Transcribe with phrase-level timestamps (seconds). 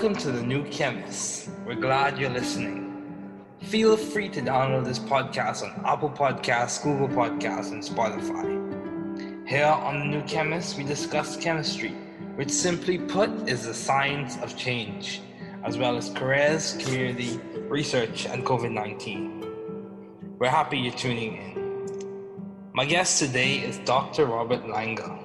[0.00, 1.50] Welcome to the New Chemist.
[1.66, 3.44] We're glad you're listening.
[3.60, 9.46] Feel free to download this podcast on Apple Podcasts, Google Podcasts, and Spotify.
[9.46, 11.90] Here on the New Chemist, we discuss chemistry,
[12.36, 15.20] which simply put is the science of change,
[15.64, 20.36] as well as careers, community, research, and COVID 19.
[20.38, 22.70] We're happy you're tuning in.
[22.72, 24.24] My guest today is Dr.
[24.24, 25.18] Robert Langer.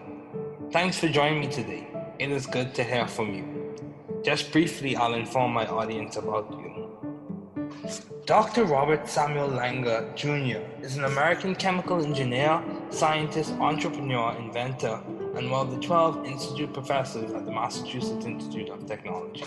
[0.74, 1.88] Thanks for joining me today.
[2.20, 3.55] It is good to hear from you.
[4.26, 6.90] Just briefly, I'll inform my audience about you.
[8.26, 8.66] Dr.
[8.66, 10.66] Robert Samuel Langer Jr.
[10.84, 15.00] is an American chemical engineer, scientist, entrepreneur, inventor,
[15.36, 19.46] and one of the 12 institute professors at the Massachusetts Institute of Technology.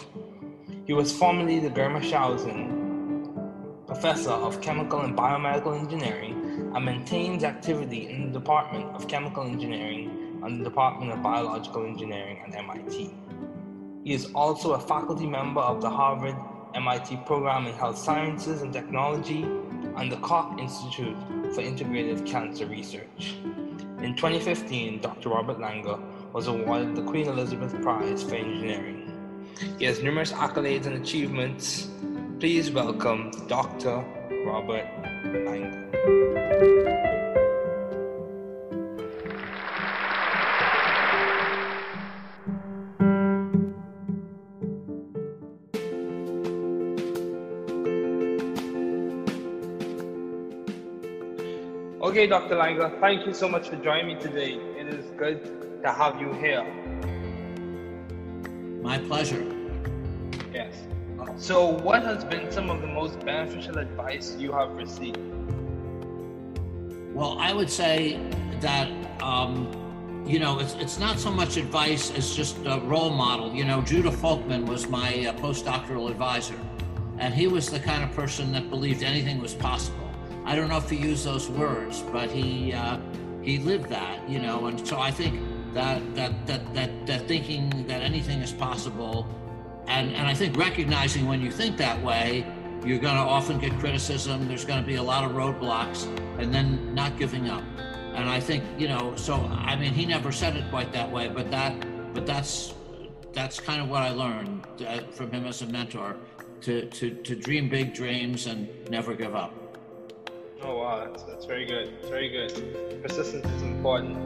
[0.86, 8.30] He was formerly the Germershausen Professor of Chemical and Biomedical Engineering and maintains activity in
[8.30, 13.12] the Department of Chemical Engineering and the Department of Biological Engineering at MIT.
[14.04, 16.36] He is also a faculty member of the Harvard
[16.74, 19.42] MIT Program in Health Sciences and Technology
[19.96, 21.16] and the Koch Institute
[21.54, 23.36] for Integrative Cancer Research.
[24.00, 25.30] In 2015, Dr.
[25.30, 26.00] Robert Langer
[26.32, 29.12] was awarded the Queen Elizabeth Prize for Engineering.
[29.78, 31.88] He has numerous accolades and achievements.
[32.38, 34.04] Please welcome Dr.
[34.46, 34.86] Robert
[35.24, 37.07] Langer.
[52.18, 52.56] Okay, Dr.
[52.56, 54.54] Langer, thank you so much for joining me today.
[54.76, 56.64] It is good to have you here.
[58.82, 59.46] My pleasure.
[60.52, 60.74] Yes.
[61.36, 65.20] So, what has been some of the most beneficial advice you have received?
[67.14, 68.18] Well, I would say
[68.62, 68.90] that,
[69.22, 69.70] um,
[70.26, 73.54] you know, it's, it's not so much advice as just a role model.
[73.54, 76.58] You know, Judah Folkman was my uh, postdoctoral advisor,
[77.18, 80.07] and he was the kind of person that believed anything was possible.
[80.48, 82.96] I don't know if he used those words, but he uh,
[83.42, 84.68] he lived that, you know.
[84.68, 85.38] And so I think
[85.74, 89.28] that that that that that thinking that anything is possible,
[89.88, 92.46] and and I think recognizing when you think that way,
[92.82, 94.48] you're going to often get criticism.
[94.48, 96.06] There's going to be a lot of roadblocks,
[96.38, 97.62] and then not giving up.
[98.14, 99.14] And I think you know.
[99.16, 101.74] So I mean, he never said it quite that way, but that
[102.14, 102.72] but that's
[103.34, 106.16] that's kind of what I learned uh, from him as a mentor
[106.62, 109.67] to, to, to dream big dreams and never give up.
[110.62, 111.92] Oh wow, that's, that's very good.
[112.00, 113.00] It's very good.
[113.02, 114.16] Persistence is important.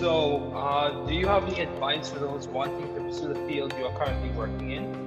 [0.00, 3.86] So, uh, do you have any advice for those wanting to pursue the field you
[3.86, 5.06] are currently working in?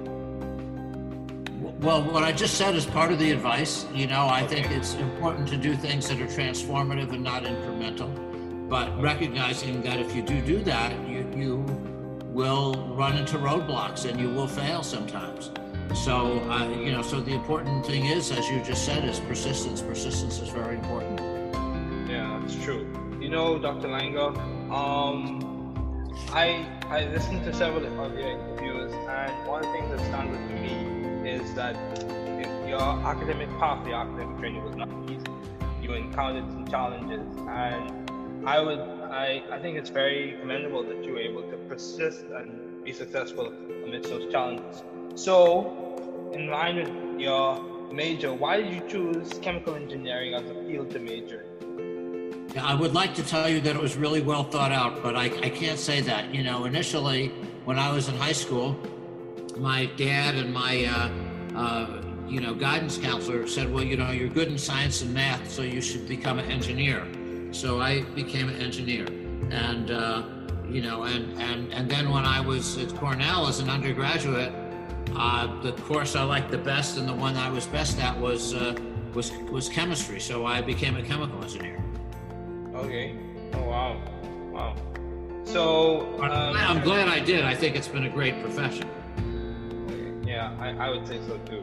[1.80, 3.86] Well, what I just said is part of the advice.
[3.94, 4.62] You know, I okay.
[4.62, 8.10] think it's important to do things that are transformative and not incremental.
[8.68, 11.56] But recognizing that if you do do that, you, you
[12.26, 15.50] will run into roadblocks and you will fail sometimes.
[15.94, 19.82] So, uh, you know, so the important thing is, as you just said, is persistence.
[19.82, 21.20] Persistence is very important.
[22.08, 22.86] Yeah, that's true.
[23.20, 23.88] You know, Dr.
[23.88, 24.36] Langer,
[24.70, 30.48] um, I I listened to several of your interviews, and one thing that stands out
[30.48, 31.76] to me is that
[32.68, 35.26] your academic path, your academic training was not easy.
[35.82, 41.14] You encountered some challenges, and I would I, I think it's very commendable that you
[41.14, 43.52] were able to persist and be successful
[43.84, 44.84] amidst those challenges.
[45.14, 47.62] So, in line with your
[47.92, 51.44] major, why did you choose chemical engineering as a field to major?
[52.60, 55.24] I would like to tell you that it was really well thought out, but I,
[55.24, 56.34] I can't say that.
[56.34, 57.28] You know, initially,
[57.64, 58.76] when I was in high school,
[59.56, 64.28] my dad and my uh, uh, you know guidance counselor said, "Well, you know, you're
[64.28, 67.06] good in science and math, so you should become an engineer."
[67.52, 69.06] So I became an engineer,
[69.50, 70.22] and uh,
[70.68, 74.52] you know, and and and then when I was at Cornell as an undergraduate,
[75.16, 78.54] uh, the course I liked the best and the one I was best at was
[78.54, 78.74] uh,
[79.14, 80.20] was was chemistry.
[80.20, 81.82] So I became a chemical engineer.
[82.74, 83.16] Okay.
[83.54, 84.00] Oh wow,
[84.52, 84.76] wow.
[85.44, 87.44] So um, I'm glad I did.
[87.44, 88.88] I think it's been a great profession.
[90.24, 91.62] Yeah, I, I would say so too.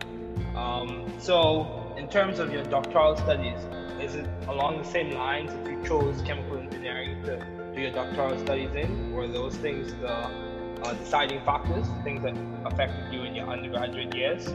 [0.57, 3.60] Um, so in terms of your doctoral studies,
[4.01, 8.38] is it along the same lines if you chose chemical engineering to do your doctoral
[8.39, 9.13] studies in?
[9.13, 10.46] Were those things the
[10.83, 12.35] uh, deciding factors, things that
[12.65, 14.53] affected you in your undergraduate years?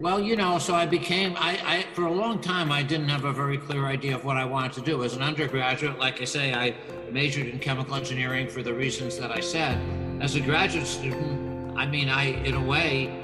[0.00, 3.24] Well, you know, so I became, I, I, for a long time, I didn't have
[3.24, 5.04] a very clear idea of what I wanted to do.
[5.04, 6.74] As an undergraduate, like I say, I
[7.12, 9.78] majored in chemical engineering for the reasons that I said.
[10.20, 13.20] As a graduate student, I mean, I, in a way,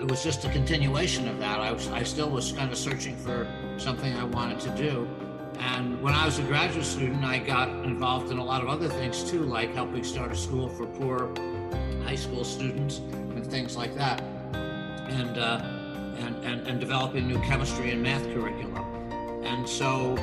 [0.00, 1.60] it was just a continuation of that.
[1.60, 3.46] I, was, I still was kind of searching for
[3.76, 5.06] something I wanted to do.
[5.58, 8.88] And when I was a graduate student, I got involved in a lot of other
[8.88, 11.34] things too, like helping start a school for poor
[12.04, 15.60] high school students and things like that, and uh,
[16.18, 18.84] and, and and developing new chemistry and math curriculum.
[19.44, 20.16] And so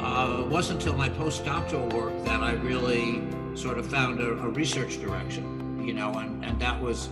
[0.00, 3.22] uh, it wasn't until my postdoctoral work that I really
[3.54, 7.08] sort of found a, a research direction, you know, and, and that was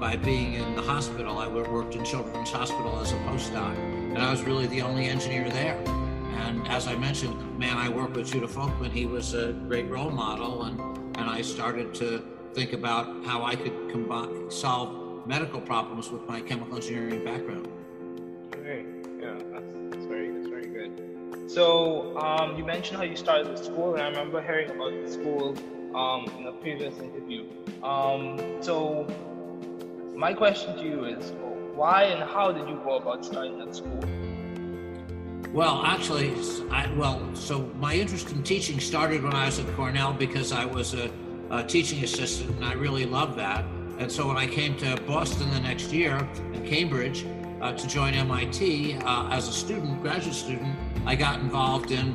[0.00, 1.38] by being in the hospital.
[1.38, 5.48] I worked in Children's Hospital as a postdoc, and I was really the only engineer
[5.48, 5.78] there.
[6.36, 8.90] And as I mentioned, man, I worked with Judah Folkman.
[8.92, 10.78] He was a great role model, and,
[11.16, 12.24] and I started to
[12.54, 17.68] think about how I could combine, solve medical problems with my chemical engineering background.
[18.50, 18.86] Great.
[19.20, 21.50] Yeah, that's, very that's very good.
[21.50, 25.10] So um, you mentioned how you started the school, and I remember hearing about the
[25.10, 25.56] school
[25.96, 27.48] um, in a previous interview.
[27.82, 29.06] Um, so
[30.14, 31.32] my question to you is,
[31.74, 34.00] why and how did you go about starting that school?
[35.56, 36.34] Well, actually,
[36.70, 40.66] I, well, so my interest in teaching started when I was at Cornell because I
[40.66, 41.10] was a,
[41.50, 43.64] a teaching assistant, and I really loved that.
[43.98, 46.18] And so when I came to Boston the next year
[46.52, 47.24] and Cambridge
[47.62, 50.76] uh, to join MIT uh, as a student, graduate student,
[51.06, 52.14] I got involved in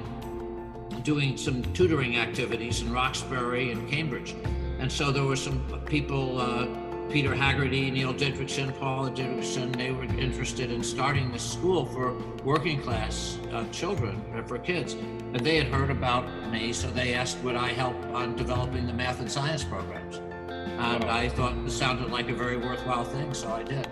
[1.01, 4.35] doing some tutoring activities in Roxbury and Cambridge.
[4.77, 6.67] And so there were some people, uh,
[7.11, 12.13] Peter Haggerty, Neil Didrikson, Paula Didrikson, they were interested in starting this school for
[12.45, 14.93] working class uh, children, uh, for kids.
[14.93, 18.93] And they had heard about me, so they asked would I help on developing the
[18.93, 20.21] math and science programs.
[20.47, 23.87] And I thought it sounded like a very worthwhile thing, so I did.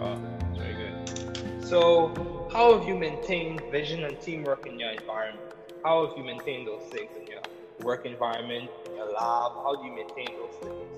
[0.00, 0.18] Oh,
[0.56, 1.64] very good.
[1.64, 5.46] So, how have you maintained vision and teamwork in your environment?
[5.86, 7.40] how have you maintained those things in your
[7.80, 9.52] work environment, your lab?
[9.52, 10.95] How do you maintain those things?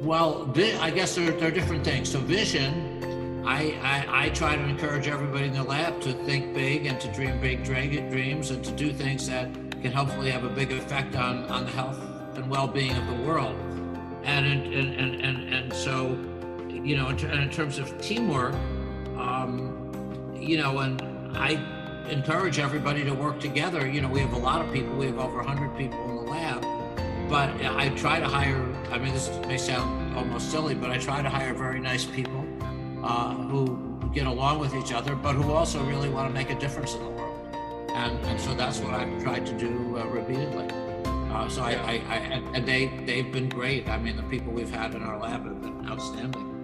[0.00, 2.10] Well, I guess there are different things.
[2.10, 6.86] So vision, I, I, I, try to encourage everybody in the lab to think big
[6.86, 9.52] and to dream big dreams and to do things that
[9.82, 11.98] can hopefully have a big effect on, on the health
[12.34, 13.54] and well-being of the world.
[14.24, 16.18] And, and, and, and, and so,
[16.68, 18.54] you know, in, in terms of teamwork,
[19.16, 21.00] um, you know, and
[21.36, 21.52] I
[22.08, 23.86] encourage everybody to work together.
[23.86, 26.30] You know, we have a lot of people, we have over 100 people in the
[26.30, 26.64] lab,
[27.28, 31.22] but I try to hire, I mean, this may sound almost silly, but I try
[31.22, 32.46] to hire very nice people
[33.02, 36.58] uh, who get along with each other, but who also really want to make a
[36.58, 37.38] difference in the world.
[37.94, 40.68] And, and so that's what I've tried to do uh, repeatedly.
[41.32, 42.16] Uh, so I, I, I,
[42.54, 43.88] and they, they've been great.
[43.88, 46.54] I mean, the people we've had in our lab have been outstanding.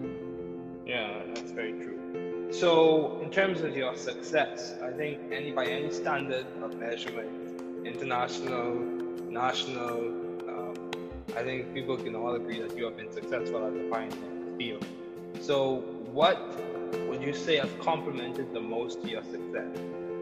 [0.87, 2.49] Yeah, that's very true.
[2.53, 8.75] So, in terms of your success, I think any by any standard of measurement, international,
[9.31, 10.20] national,
[11.37, 14.85] I think people can all agree that you have been successful as a pioneer field.
[15.41, 15.77] So,
[16.13, 16.39] what
[17.09, 19.77] would you say has complemented the most to your success?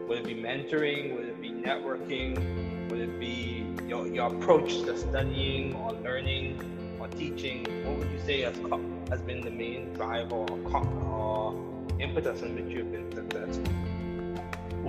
[0.07, 1.15] Would it be mentoring?
[1.15, 2.89] Would it be networking?
[2.89, 7.63] Would it be your, your approach to studying or learning or teaching?
[7.85, 8.57] What would you say has,
[9.09, 10.59] has been the main driver or,
[11.13, 11.55] or
[11.99, 13.78] impetus in which you've been successful?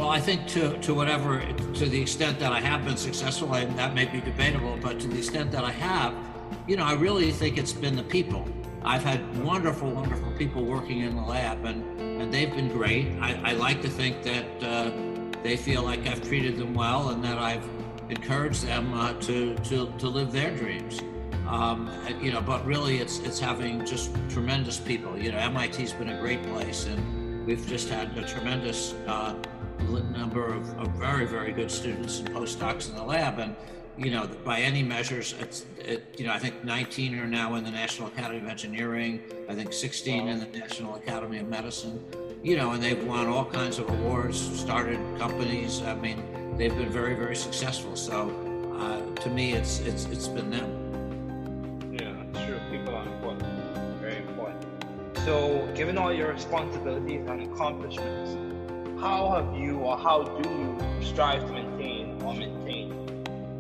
[0.01, 1.41] Well, I think to, to whatever,
[1.75, 5.07] to the extent that I have been successful, and that may be debatable, but to
[5.07, 6.15] the extent that I have,
[6.67, 8.49] you know, I really think it's been the people.
[8.83, 13.13] I've had wonderful, wonderful people working in the lab, and, and they've been great.
[13.21, 14.91] I, I like to think that uh,
[15.43, 17.69] they feel like I've treated them well and that I've
[18.09, 21.03] encouraged them uh, to, to, to live their dreams.
[21.47, 21.91] Um,
[22.23, 25.19] you know, but really, it's it's having just tremendous people.
[25.19, 29.35] You know, MIT's been a great place, and we've just had a tremendous uh,
[29.89, 33.39] number of, of, very very good students and postdocs in the lab.
[33.39, 33.57] And
[33.97, 37.65] you know, by any measures, it's it, you know I think 19 are now in
[37.65, 39.21] the National Academy of Engineering.
[39.49, 42.03] I think 16 in the National Academy of Medicine.
[42.43, 45.83] You know, and they've won all kinds of awards, started companies.
[45.83, 47.97] I mean, they've been very very successful.
[47.97, 48.31] So
[48.79, 50.71] uh, to me, it's it's it's been them.
[51.93, 52.61] Yeah, sure.
[52.71, 54.67] People are important, very important.
[55.25, 58.50] So, given all your responsibilities and accomplishments,
[59.01, 62.93] how have you or how do you strive to maintain or maintain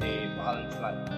[0.02, 1.08] a balanced life?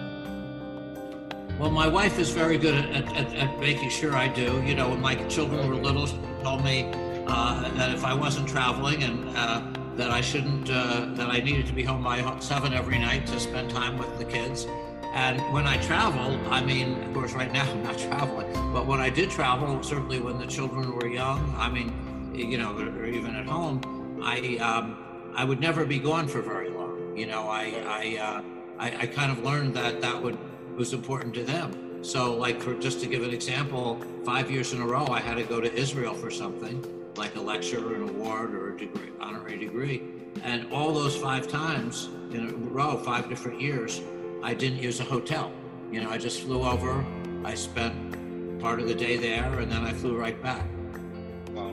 [1.59, 4.63] Well, my wife is very good at, at, at making sure I do.
[4.65, 6.89] You know, when my children were little, she told me
[7.27, 9.61] uh, that if I wasn't traveling and uh,
[9.97, 13.39] that I shouldn't, uh, that I needed to be home by seven every night to
[13.39, 14.67] spend time with the kids.
[15.13, 19.01] And when I travel, I mean, of course, right now I'm not traveling, but when
[19.01, 21.93] I did travel, certainly when the children were young, I mean,
[22.33, 24.97] you know, or even at home, I um,
[25.35, 27.15] I would never be gone for very long.
[27.15, 28.41] You know, I I, uh,
[28.79, 30.37] I, I kind of learned that that would
[30.75, 32.03] was important to them.
[32.03, 35.35] So, like for just to give an example, five years in a row, I had
[35.35, 36.83] to go to Israel for something,
[37.15, 40.03] like a lecture, or an award, or a degree, honorary degree,
[40.43, 44.01] and all those five times in a row, five different years,
[44.41, 45.51] I didn't use a hotel.
[45.91, 47.05] You know, I just flew over.
[47.45, 50.65] I spent part of the day there, and then I flew right back.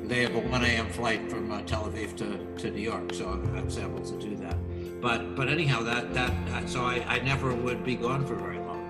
[0.04, 0.88] They have a 1 a.m.
[0.88, 4.36] flight from uh, Tel Aviv to, to New York, so I was able to do
[4.36, 4.56] that.
[5.00, 8.58] But but anyhow, that that uh, so I, I never would be gone for very
[8.58, 8.80] long.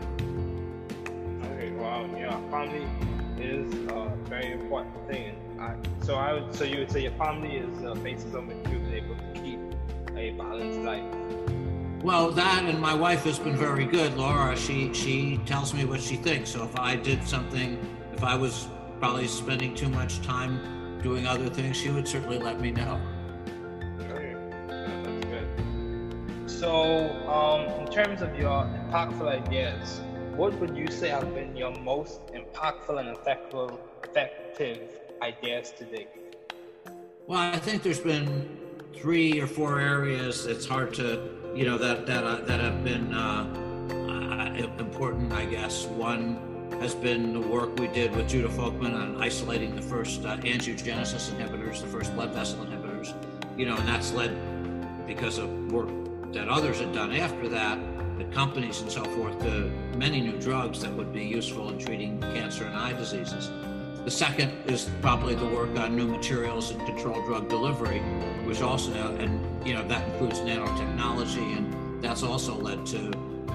[1.44, 2.86] Okay, wow, yeah, family
[3.38, 5.36] is a very important thing.
[5.60, 5.74] I,
[6.04, 8.82] so I would, so you would say your family is the basis on which you've
[8.82, 9.60] been able to keep
[10.16, 11.04] a balanced life.
[12.02, 14.56] Well, that and my wife has been very good, Laura.
[14.56, 16.50] She she tells me what she thinks.
[16.50, 17.78] So if I did something,
[18.14, 22.60] if I was probably spending too much time doing other things, she would certainly let
[22.60, 23.00] me know.
[24.00, 24.34] Okay,
[24.68, 26.50] that's good.
[26.50, 30.00] So, um, in terms of your impactful ideas,
[30.36, 33.72] what would you say have been your most impactful and effective,
[34.04, 36.08] effective ideas to date?
[37.26, 38.58] Well, I think there's been
[38.94, 43.14] three or four areas it's hard to, you know, that that uh, that have been
[43.14, 45.32] uh, uh, important.
[45.32, 46.49] I guess one
[46.80, 51.30] has been the work we did with Judah Folkman on isolating the first uh, angiogenesis
[51.30, 53.14] inhibitors, the first blood vessel inhibitors.
[53.58, 55.88] You know, and that's led because of work
[56.32, 57.78] that others had done after that,
[58.16, 62.18] the companies and so forth, to many new drugs that would be useful in treating
[62.20, 63.50] cancer and eye diseases.
[64.04, 67.98] The second is probably the work on new materials and controlled drug delivery,
[68.46, 73.12] which also, and you know, that includes nanotechnology, and that's also led to,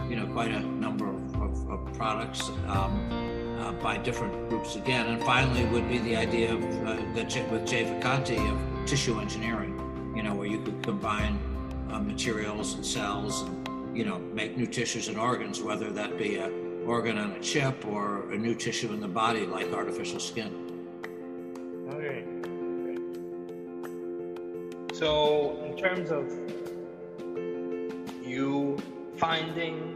[0.08, 1.25] you know, quite a number of,
[1.75, 5.08] of, products um, uh, by different groups again.
[5.08, 9.74] And finally, would be the idea of uh, that with Jay Vacanti of tissue engineering,
[10.15, 11.39] you know, where you could combine
[11.91, 16.36] uh, materials and cells, and you know, make new tissues and organs, whether that be
[16.36, 16.50] a
[16.86, 20.51] organ on a chip or a new tissue in the body like artificial skin.
[21.89, 22.24] Okay.
[24.94, 26.32] So, in terms of
[28.25, 28.77] you
[29.17, 29.95] finding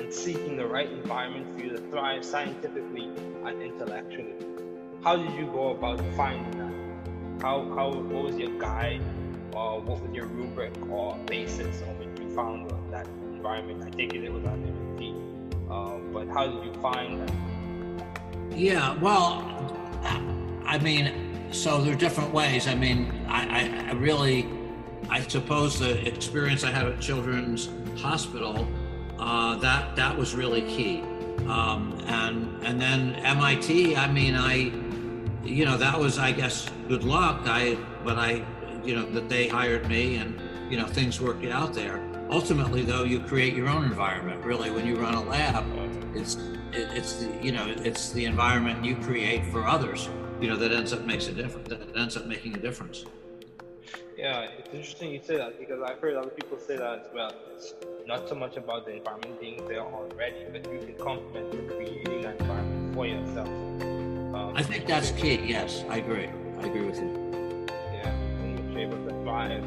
[0.00, 3.10] and seeking the right environment for you to thrive scientifically
[3.44, 4.34] and intellectually,
[5.04, 7.42] how did you go about finding that?
[7.42, 9.02] How, how what was your guide,
[9.52, 13.84] or what was your rubric or basis on which you found that environment?
[13.84, 15.14] I take it it was on MIT,
[15.70, 17.34] uh, but how did you find that?
[18.58, 19.44] Yeah, well,
[20.64, 22.66] I mean, so there are different ways.
[22.66, 24.48] I mean, I, I, I really,
[25.10, 28.66] I suppose the experience I had at Children's Hospital,
[29.20, 31.02] uh, that that was really key.
[31.46, 34.72] Um, and and then MIT, I mean, I,
[35.44, 37.42] you know, that was I guess good luck.
[37.44, 38.44] I but I,
[38.82, 42.02] you know, that they hired me and you know things worked out there.
[42.30, 44.44] Ultimately, though, you create your own environment.
[44.44, 45.64] Really, when you run a lab,
[46.14, 46.36] it's
[46.72, 50.08] it, it's the you know it's the environment you create for others.
[50.40, 51.68] You know that ends up makes a difference.
[51.68, 53.04] That ends up making a difference.
[54.20, 57.32] Yeah, it's interesting you say that because I've heard other people say that as well.
[57.56, 57.72] It's
[58.06, 62.20] not so much about the environment being there already, but you can complement with creating
[62.20, 63.48] that environment for yourself.
[63.48, 65.40] Um, I think that's key.
[65.42, 66.28] Yes, I agree.
[66.58, 67.66] I agree with you.
[67.70, 69.64] Yeah, and you're able to thrive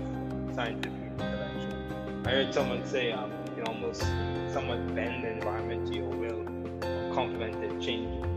[0.53, 2.25] scientific intellectually.
[2.25, 4.01] I heard someone say um, you can almost
[4.53, 6.41] somewhat bend the environment to your will,
[6.88, 8.32] or complement it, change it.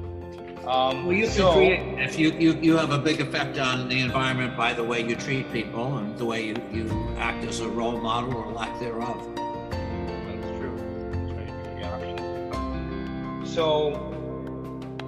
[0.67, 4.57] Um, Well, you so, if you, you you have a big effect on the environment
[4.57, 8.01] by the way you treat people and the way you, you act as a role
[8.01, 9.17] model or lack thereof.
[9.37, 10.77] That's true.
[11.13, 11.47] That's true.
[11.79, 13.45] Yeah.
[13.45, 13.95] So,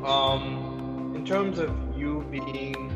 [0.06, 2.92] um, in terms of you being,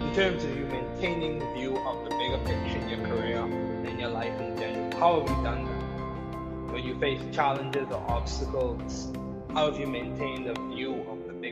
[0.00, 3.98] in terms of you maintaining the view of the bigger picture in your career and
[3.98, 6.72] your life in general, how have you done that?
[6.72, 9.12] When you face challenges or obstacles,
[9.52, 11.03] how have you maintained a view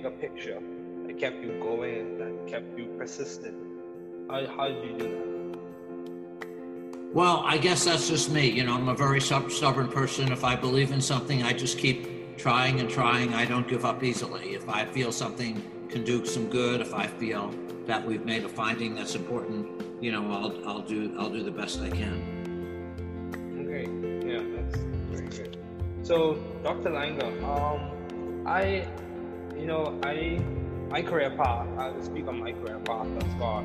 [0.02, 0.61] the picture
[1.06, 3.54] that kept you going and that kept you persistent?
[4.28, 5.32] How, how did you do that?
[7.12, 8.49] Well, I guess that's just me.
[8.49, 10.32] You know, I'm a very stub- stubborn person.
[10.32, 13.35] If I believe in something, I just keep trying and trying.
[13.35, 14.54] I don't give up easily.
[14.54, 17.54] If I feel something can do some good, if I feel
[17.87, 19.68] that we've made a finding that's important,
[20.02, 22.16] you know, I'll I'll do I'll do the best I can.
[23.61, 23.87] Okay,
[24.26, 24.78] yeah, that's
[25.11, 25.59] very good.
[26.02, 26.90] So, Dr.
[26.90, 28.88] Langer, um, I,
[29.62, 30.42] you know, I,
[30.90, 33.61] my career path, I will speak on my career path thus far.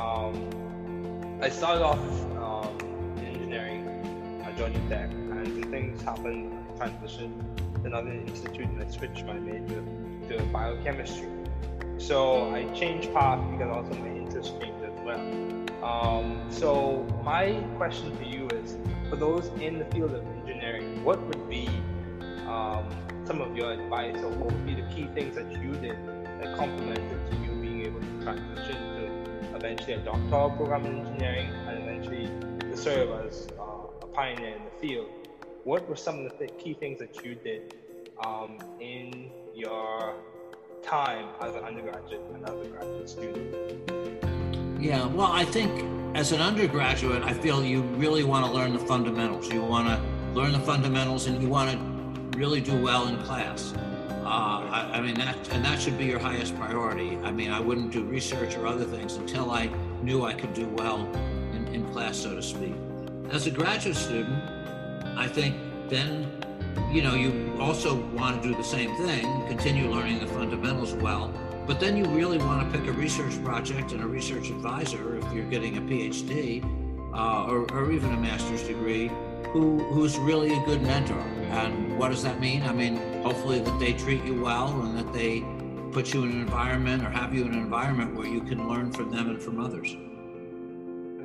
[0.00, 1.98] Um, I started off
[2.40, 2.78] um,
[3.18, 6.56] in engineering at Georgia Tech, and things happened.
[6.80, 7.36] I transitioned
[7.82, 9.84] to another institute, and I switched my major
[10.28, 11.28] to biochemistry.
[11.98, 15.20] So I changed path because also my interest changed as well.
[15.84, 18.78] Um, so my question to you is,
[19.10, 21.41] for those in the field of engineering, what would
[23.24, 25.96] some of your advice, or what would be the key things that you did
[26.40, 31.48] that complemented to you being able to transition to eventually a doctoral program in engineering
[31.68, 32.26] and eventually
[32.70, 33.62] to serve as uh,
[34.02, 35.08] a pioneer in the field?
[35.64, 37.76] What were some of the th- key things that you did
[38.24, 40.14] um, in your
[40.82, 44.82] time as an undergraduate and as a graduate student?
[44.82, 48.80] Yeah, well, I think as an undergraduate, I feel you really want to learn the
[48.80, 49.48] fundamentals.
[49.52, 50.02] You want to
[50.34, 51.91] learn the fundamentals and you want to
[52.36, 53.74] really do well in class.
[54.24, 57.18] Uh, I, I, mean, that, and that should be your highest priority.
[57.22, 59.70] I mean, I wouldn't do research or other things until I
[60.02, 61.06] knew I could do well
[61.52, 62.74] in, in class, so to speak.
[63.30, 64.42] As a graduate student,
[65.16, 65.56] I think
[65.88, 66.30] then,
[66.90, 71.32] you know, you also want to do the same thing, continue learning the fundamentals well,
[71.66, 75.32] but then you really want to pick a research project and a research advisor if
[75.32, 76.62] you're getting a PhD
[77.14, 79.10] uh, or, or even a master's degree
[79.52, 81.22] who, who's really a good mentor.
[81.52, 82.62] And what does that mean?
[82.62, 85.44] I mean, hopefully that they treat you well and that they
[85.92, 88.90] put you in an environment or have you in an environment where you can learn
[88.90, 89.94] from them and from others.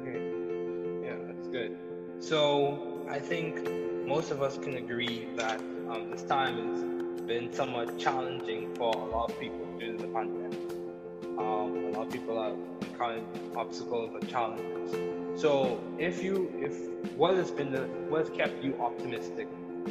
[0.01, 1.07] Okay.
[1.07, 1.77] Yeah, that's good.
[2.19, 3.69] So I think
[4.05, 9.05] most of us can agree that um, this time has been somewhat challenging for a
[9.05, 10.59] lot of people due to the pandemic.
[11.37, 12.57] Um, a lot of people have
[12.89, 13.23] encountered
[13.55, 15.41] obstacles or challenges.
[15.41, 19.47] So, if you, if what has been the, what has kept you optimistic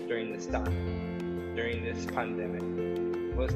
[0.06, 2.62] during this time, during this pandemic?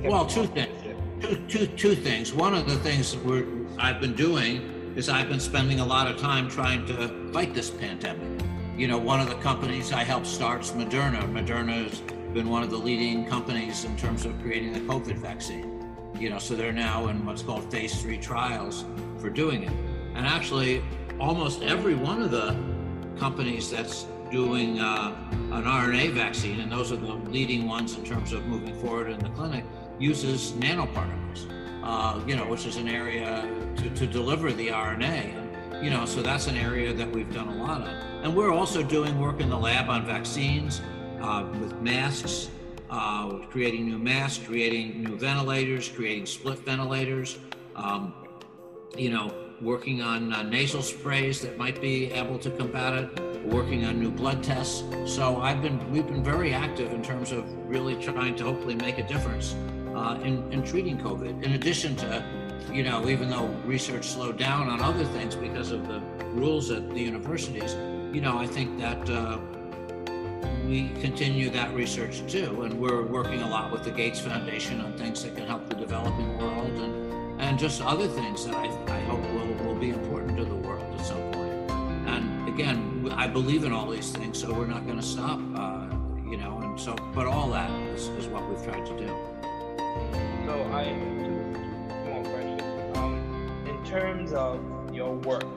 [0.05, 0.77] well, two things.
[1.21, 2.33] Two, two, two things.
[2.33, 3.47] One of the things that we're,
[3.79, 7.71] I've been doing is I've been spending a lot of time trying to fight this
[7.71, 8.45] pandemic.
[8.77, 11.23] You know, one of the companies I helped start is Moderna.
[11.31, 12.01] Moderna has
[12.33, 15.87] been one of the leading companies in terms of creating the COVID vaccine.
[16.19, 18.85] You know, so they're now in what's called phase three trials
[19.19, 19.73] for doing it.
[20.15, 20.83] And actually,
[21.19, 22.57] almost every one of the
[23.19, 28.33] companies that's doing uh, an RNA vaccine, and those are the leading ones in terms
[28.33, 29.65] of moving forward in the clinic,
[29.99, 31.51] uses nanoparticles,
[31.83, 35.83] uh, you know, which is an area to, to deliver the RNA.
[35.83, 37.89] You know, so that's an area that we've done a lot of.
[38.23, 40.83] And we're also doing work in the lab on vaccines,
[41.21, 42.51] uh, with masks,
[42.91, 47.39] uh, creating new masks, creating new ventilators, creating split ventilators,
[47.77, 48.13] um,
[48.97, 53.85] you know, working on uh, nasal sprays that might be able to combat it, working
[53.85, 54.85] on new blood tests.
[55.07, 58.99] So I've been, we've been very active in terms of really trying to hopefully make
[58.99, 59.55] a difference
[59.95, 61.43] uh, in, in treating COVID.
[61.43, 62.25] In addition to,
[62.73, 66.01] you know, even though research slowed down on other things because of the
[66.33, 67.75] rules at the universities,
[68.15, 69.39] you know, I think that uh,
[70.67, 74.93] we continue that research too, and we're working a lot with the Gates Foundation on
[74.97, 77.00] things that can help the developing world and
[77.41, 80.87] and just other things that I, I hope will, will be important to the world
[80.99, 81.71] at some point.
[82.07, 85.87] And again, I believe in all these things, so we're not going to stop, uh,
[86.31, 86.59] you know.
[86.59, 89.09] And so, but all that is, is what we've tried to do.
[90.47, 90.85] So I
[91.25, 92.97] two more questions.
[92.99, 94.61] Um, in terms of
[94.95, 95.49] your work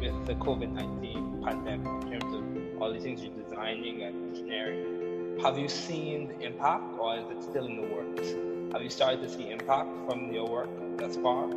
[0.00, 5.38] with the COVID nineteen pandemic, in terms of all the things you're designing and engineering,
[5.40, 8.28] have you seen the impact, or is it still in the works?
[8.72, 10.68] Have you started to see impact from your work
[10.98, 11.48] thus far?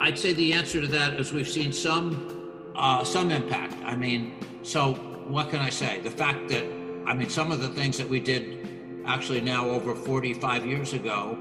[0.00, 2.32] I'd say the answer to that is we've seen some
[2.74, 3.74] uh, some impact.
[3.84, 4.94] I mean, so
[5.26, 6.00] what can I say?
[6.00, 6.64] The fact that
[7.06, 11.38] I mean, some of the things that we did actually now over 45 years ago,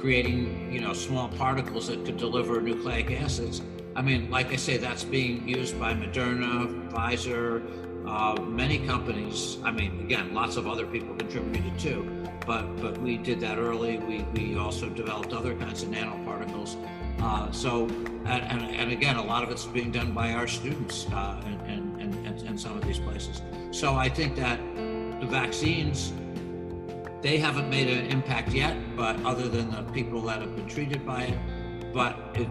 [0.00, 3.62] creating you know small particles that could deliver nucleic acids.
[3.96, 7.62] I mean, like I say, that's being used by Moderna, Pfizer,
[8.06, 9.58] uh, many companies.
[9.64, 13.98] I mean, again, lots of other people contributed too but but we did that early.
[13.98, 16.76] We, we also developed other kinds of nanoparticles.
[17.20, 17.86] Uh, so
[18.26, 22.00] and, and, and, again, a lot of it's being done by our students uh, in,
[22.00, 23.40] in, in, in, some of these places.
[23.70, 24.58] So I think that
[25.20, 26.12] the vaccines
[27.22, 31.06] they haven't made an impact yet, but other than the people that have been treated
[31.06, 31.38] by it,
[31.94, 32.48] but it,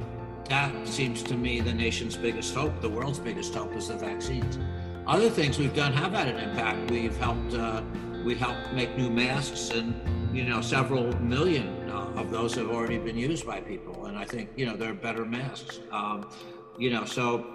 [0.50, 4.58] that seems to me the nation's biggest hope, the world's biggest hope is the vaccines.
[5.06, 6.90] Other things we've done have had an impact.
[6.90, 7.54] We've helped.
[7.54, 7.82] Uh,
[8.24, 9.94] we helped make new masks, and
[10.34, 14.24] you know, several million uh, of those have already been used by people, and I
[14.24, 15.82] think you know they're better masks.
[15.92, 16.30] Um,
[16.78, 17.46] you know, so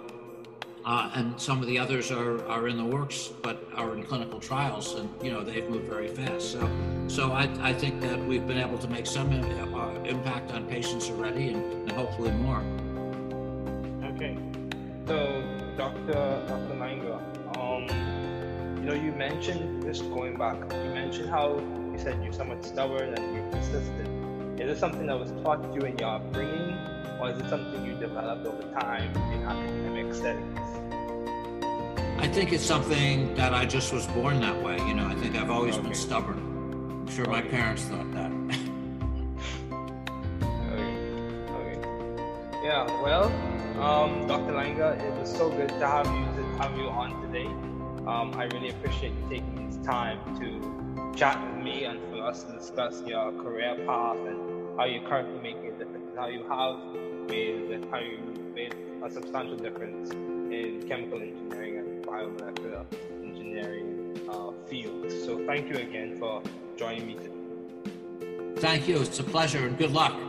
[0.85, 4.39] uh, and some of the others are, are in the works, but are in clinical
[4.39, 6.51] trials, and you know they've moved very fast.
[6.51, 6.69] So,
[7.07, 11.09] so I, I think that we've been able to make some uh, impact on patients
[11.09, 12.63] already, and, and hopefully more.
[14.13, 14.37] Okay,
[15.07, 15.43] so
[15.75, 16.43] Dr.
[16.47, 16.75] Dr.
[16.75, 17.38] Lainga,
[17.69, 20.57] um, you know, you mentioned just going back.
[20.71, 21.57] You mentioned how
[21.91, 24.59] you said you're somewhat stubborn and you're persistent.
[24.59, 26.77] Is it something that was taught to you in your upbringing,
[27.19, 30.59] or is it something you developed over time in academic settings?
[32.19, 34.77] I think it's something that I just was born that way.
[34.79, 35.83] You know, I think I've always okay.
[35.83, 36.37] been stubborn.
[36.37, 37.31] I'm sure okay.
[37.31, 38.31] my parents thought that.
[40.73, 40.93] okay.
[41.55, 41.79] Okay.
[42.63, 42.85] Yeah.
[43.01, 43.31] Well,
[43.81, 44.53] um, Dr.
[44.53, 47.45] Lainga, it was so good to have you to have you on today.
[48.05, 52.43] Um, I really appreciate you taking this time to chat with me and for us
[52.43, 57.29] to discuss your career path and how you're currently making a difference, how you have
[57.29, 58.19] made, how you
[58.53, 62.85] made a substantial difference in chemical engineering and biomolecular
[63.23, 65.13] engineering uh, fields.
[65.25, 66.41] So thank you again for
[66.75, 68.59] joining me today.
[68.59, 69.01] Thank you.
[69.01, 70.28] It's a pleasure and good luck.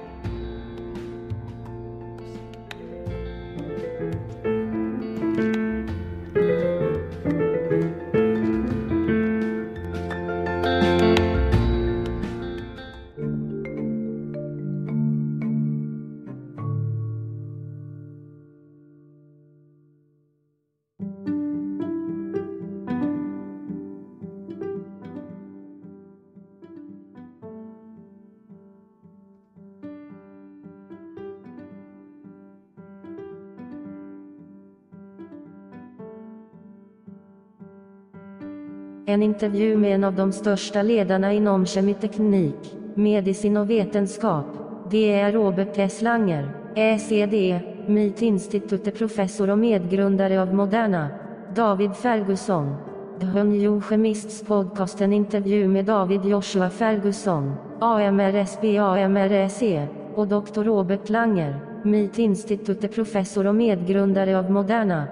[39.11, 44.45] En intervju med en av de största ledarna inom kemiteknik, medicin och vetenskap.
[44.91, 46.01] Det är Robert S.
[46.01, 51.09] Langer, ECD, MIT Institute professor och medgrundare av Moderna.
[51.55, 52.75] David Ferguson.
[53.19, 60.63] The New Chemists Podcast en intervju med David Joshua Ferguson, AMRSB AMRSE, och Dr.
[60.63, 65.03] Robert Langer, MIT Institute professor och medgrundare av Moderna.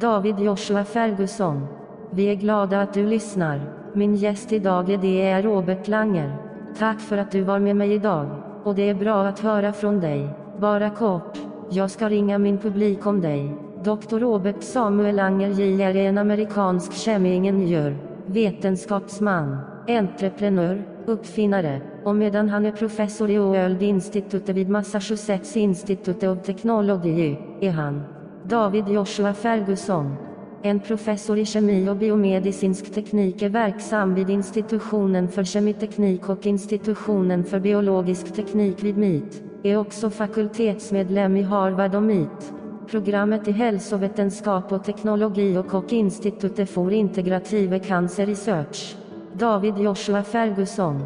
[0.00, 1.77] David Joshua Ferguson.
[2.10, 3.60] Vi är glada att du lyssnar.
[3.92, 6.36] Min gäst idag är det är Robert Langer.
[6.78, 8.26] Tack för att du var med mig idag.
[8.64, 10.28] Och det är bra att höra från dig.
[10.60, 11.38] Bara kort.
[11.70, 13.56] Jag ska ringa min publik om dig.
[13.84, 14.18] Dr.
[14.18, 15.96] Robert Samuel Langer J.R.
[15.96, 19.56] är en amerikansk kemiingenjör, vetenskapsman,
[19.88, 27.36] entreprenör, uppfinnare, och medan han är professor i World Institute vid Massachusetts Institute of Technology,
[27.60, 28.02] är han
[28.44, 30.27] David Joshua Ferguson.
[30.62, 37.44] En professor i kemi och biomedicinsk teknik är verksam vid institutionen för kemiteknik och institutionen
[37.44, 42.52] för biologisk teknik vid MIT, är också fakultetsmedlem i Harvard och MIT.
[42.90, 48.96] Programmet i hälsovetenskap och teknologi och och Institute for Integrative Cancer Research.
[49.32, 51.02] David Joshua Ferguson.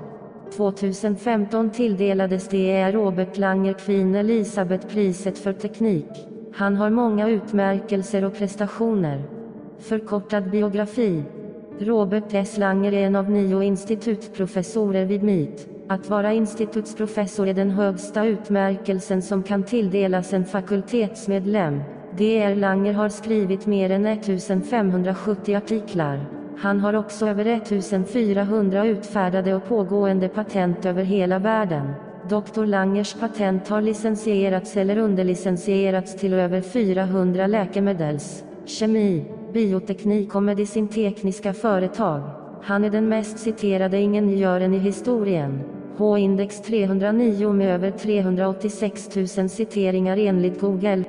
[0.57, 6.09] 2015 tilldelades det är Robert Langer Queen Elizabeth-priset för teknik.
[6.55, 9.32] Han har många utmärkelser och prestationer.
[9.83, 11.23] Förkortad biografi.
[11.79, 12.59] Robert S.
[12.59, 15.69] Langer är en av nio institutprofessorer vid MIT.
[15.89, 21.81] Att vara institutsprofessor är den högsta utmärkelsen som kan tilldelas en fakultetsmedlem.
[22.17, 22.55] D.R.
[22.55, 26.27] Langer har skrivit mer än 1570 artiklar.
[26.59, 31.93] Han har också över 1400 utfärdade och pågående patent över hela världen.
[32.29, 32.65] Dr.
[32.65, 42.23] Langers patent har licensierats eller underlicensierats till över 400 läkemedels, kemi, bioteknik och medicintekniska företag.
[42.63, 45.61] Han är den mest citerade ingenjören i historien.
[45.97, 51.05] H-index 309 med över 386 000 citeringar enligt Google.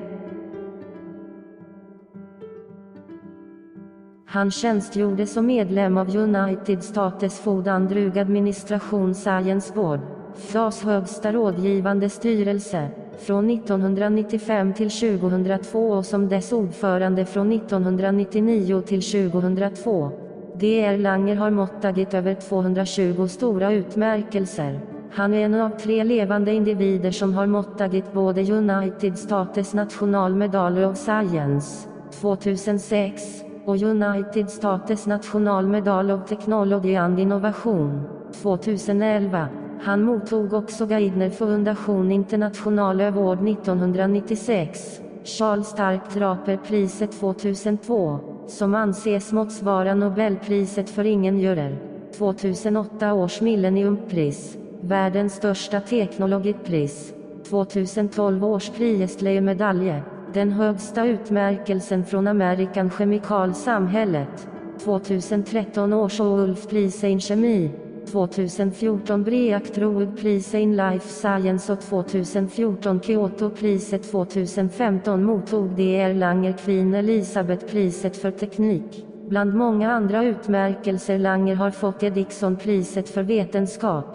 [4.25, 9.99] Han tjänstgjorde som medlem av United States Food and Drug Administration Science Board,
[10.35, 12.89] FAS högsta rådgivande styrelse,
[13.25, 20.11] från 1995 till 2002 och som dess ordförande från 1999 till 2002.
[20.59, 20.97] D.R.
[20.97, 24.79] Langer har måttagit över 220 stora utmärkelser.
[25.11, 30.83] Han är en av tre levande individer som har måttagit både United States National Medal
[30.83, 31.87] of Science
[32.21, 38.01] 2006 och United States National Medal of Technology and Innovation
[38.41, 39.62] 2011.
[39.85, 49.95] Han mottog också Geidner Foundation International Award 1996, Charles Stark Draper-priset 2002, som anses motsvara
[49.95, 51.77] Nobelpriset för ingenjörer,
[52.17, 57.13] 2008 års Millenniumpris, världens största teknologipris,
[57.49, 64.47] 2012 års Priestley-medalje, den högsta utmärkelsen från American Chemical Samhället,
[64.83, 67.71] 2013 års Ulf-pris i kemi,
[68.13, 78.17] 2014 Break Breakthrough-priset in Life Science och 2014 Kyoto-priset 2015 mottog de Erlanger Queen Elizabeth-priset
[78.17, 79.05] för teknik.
[79.29, 82.07] Bland många andra utmärkelser Langer har fått e.
[82.07, 84.05] är priset för vetenskap.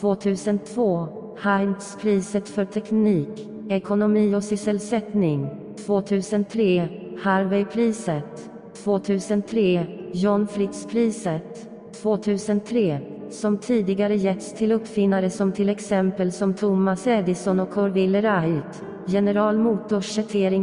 [0.00, 5.48] 2002 Heinz-priset för teknik, ekonomi och sysselsättning.
[5.86, 6.88] 2003
[7.22, 8.50] Harvey-priset.
[8.84, 11.68] 2003 John Fritz-priset.
[12.02, 18.82] 2003 som tidigare getts till uppfinnare som till exempel som Thomas Edison och Orville Wright.
[19.06, 20.18] General Motors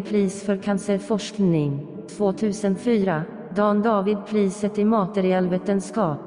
[0.10, 1.88] Pris för cancerforskning.
[2.18, 3.24] 2004
[3.56, 6.20] Dan David-priset i materialvetenskap.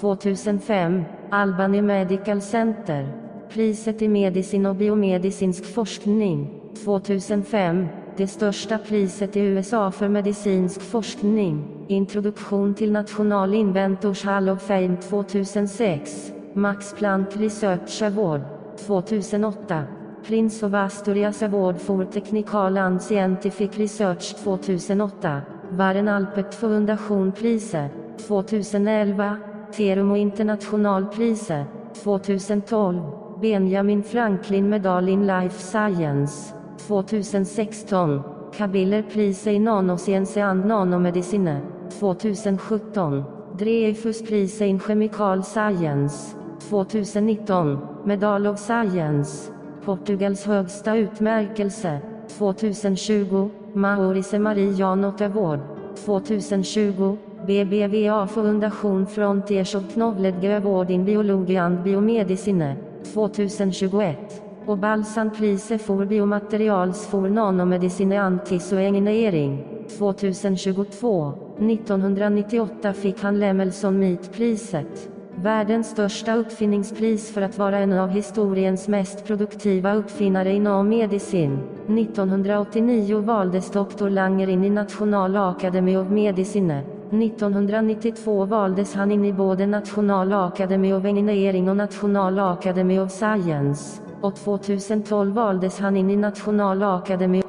[0.00, 3.08] 2005 Albany Medical Center.
[3.52, 6.60] Priset i medicin och biomedicinsk forskning.
[6.84, 11.64] 2005 det största priset i USA för medicinsk forskning.
[11.88, 16.32] Introduktion till National Inventors Hall of Fame 2006.
[16.54, 18.42] Max Planck Research Award
[18.86, 19.84] 2008.
[20.26, 25.42] Prince of Asturias Award for Technical and Scientific Research 2008.
[25.70, 27.90] Baren Alpert Foundation Priset
[28.28, 29.36] 2011.
[29.72, 31.66] Terumo International Priset
[32.04, 33.02] 2012.
[33.40, 38.20] Benjamin Franklin Medal in Life Science 2016.
[38.52, 41.60] Kabiller Prisei i Nanoscience and Nanomedicine
[42.00, 43.24] 2017.
[43.58, 46.34] Dreyfus Prisei in Chemical Science
[46.70, 47.78] 2019.
[48.04, 49.52] Medal of Science.
[49.84, 52.00] Portugals högsta utmärkelse
[52.38, 53.50] 2020.
[53.74, 55.60] Maurice Marie Janot Award
[56.06, 57.16] 2020.
[57.46, 62.76] BBVA Foundation Frontiers of Knowledge Award in Biologi and Biomedicine
[63.14, 69.64] 2021 och Balsanpriset for Biomaterials for Nanomedicine Antis och Engineering
[69.98, 71.32] 2022.
[71.58, 75.08] 1998 fick han Lemelson Meat-priset.
[75.34, 81.58] Världens största uppfinningspris för att vara en av historiens mest produktiva uppfinnare inom medicin.
[81.86, 84.08] 1989 valdes Dr.
[84.08, 86.82] Langer in i National Academy of Medicine.
[87.10, 94.11] 1992 valdes han in i både National Academy of Engineering och National Academy of Science.
[94.22, 97.42] Och 2012 valdes han in i National Academy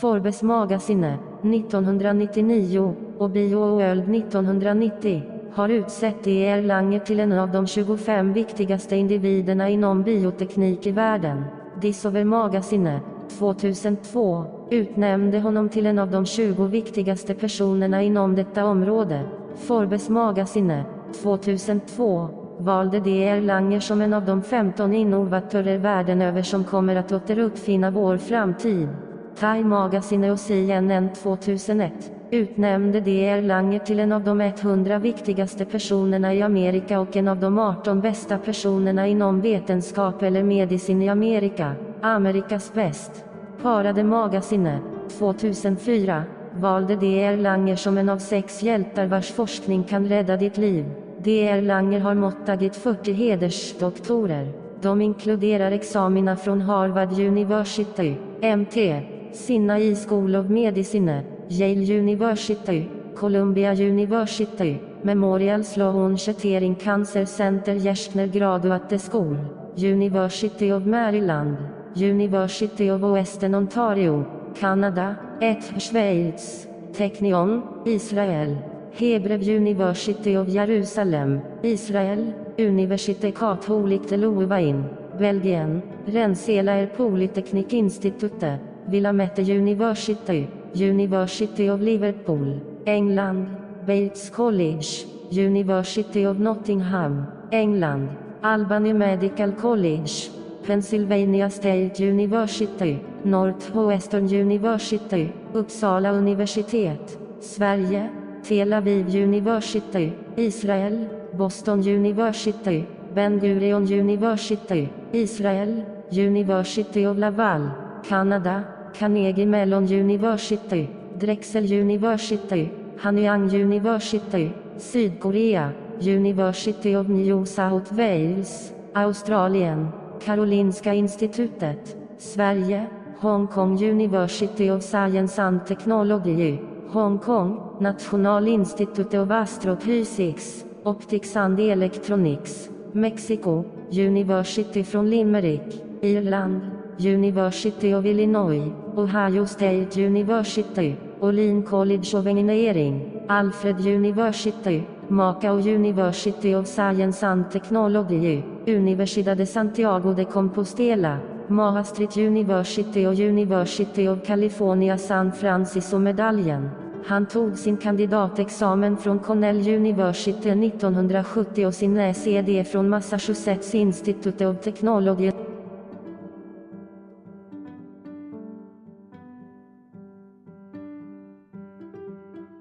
[0.00, 5.22] Forbes Magazine 1999 och Bio World 1990
[5.52, 6.62] har utsett E.R.
[6.62, 11.44] Langer till en av de 25 viktigaste individerna inom bioteknik i världen.
[11.80, 13.00] Disover Magazine
[13.38, 19.22] 2002 utnämnde honom till en av de 20 viktigaste personerna inom detta område.
[19.56, 20.84] Forbes Magazine
[21.22, 23.40] 2002 valde D.R.
[23.40, 28.88] Langer som en av de 15 innovatörer världen över som kommer att återuppfinna vår framtid.
[29.36, 33.42] Time Magazine och CNN 2001 utnämnde D.R.
[33.42, 38.00] Langer till en av de 100 viktigaste personerna i Amerika och en av de 18
[38.00, 41.74] bästa personerna inom vetenskap eller medicin i Amerika.
[42.02, 43.24] Amerikas bäst.
[43.62, 44.78] Parade Magazine
[45.18, 47.36] 2004 valde D.R.
[47.36, 50.86] Langer som en av sex hjältar vars forskning kan rädda ditt liv.
[51.24, 51.60] D.R.
[51.62, 54.52] Langer har mottagit 40 hedersdoktorer.
[54.82, 58.14] De inkluderar examina från Harvard University,
[58.56, 59.02] MT,
[59.32, 68.98] Sinai School of Medicine, Yale University, Columbia University, Memorial Sloan Kettering Cancer Center Gerstner Graduate
[68.98, 69.36] School,
[69.76, 71.56] University of Maryland,
[71.96, 74.26] University of Western Ontario,
[74.60, 84.84] Kanada, ETH Schweiz, Technion, Israel, Hebrev University of Jerusalem, Israel, Université Catholique de Louvain,
[85.18, 93.48] Belgien, Rensselaer Polytechnic Institute, Willamette University, University of Liverpool, England,
[93.86, 98.08] Bates College, University of Nottingham, England,
[98.42, 100.30] Albany Medical College,
[100.62, 108.17] Pennsylvania State University, Northwestern University, Uppsala universitet, Sverige,
[108.48, 110.96] Tel Aviv University, Israel,
[111.34, 122.70] Boston University, Ben Gurion University, Israel, University of Laval, Kanada, Carnegie Mellon University, Drexel University,
[122.96, 132.88] Hanyang University, Sydkorea, University of New South Wales, Australien, Karolinska institutet, Sverige,
[133.20, 142.70] Hong Kong University of Science and Technology, Hongkong, National Institute of Astrophysics, Optics and Electronics,
[142.92, 146.62] Mexico, University från Limerick, Irland,
[146.98, 156.66] University of Illinois, Ohio State University, Olin College of Engineering, Alfred University, Macao University of
[156.66, 165.32] Science and Technology, Universidad de Santiago de Compostela, Maastricht University och University of California San
[165.32, 166.70] Francisco medaljen.
[167.06, 174.60] Han tog sin kandidatexamen från Cornell University 1970 och sin SED från Massachusetts Institute of
[174.60, 175.32] Technology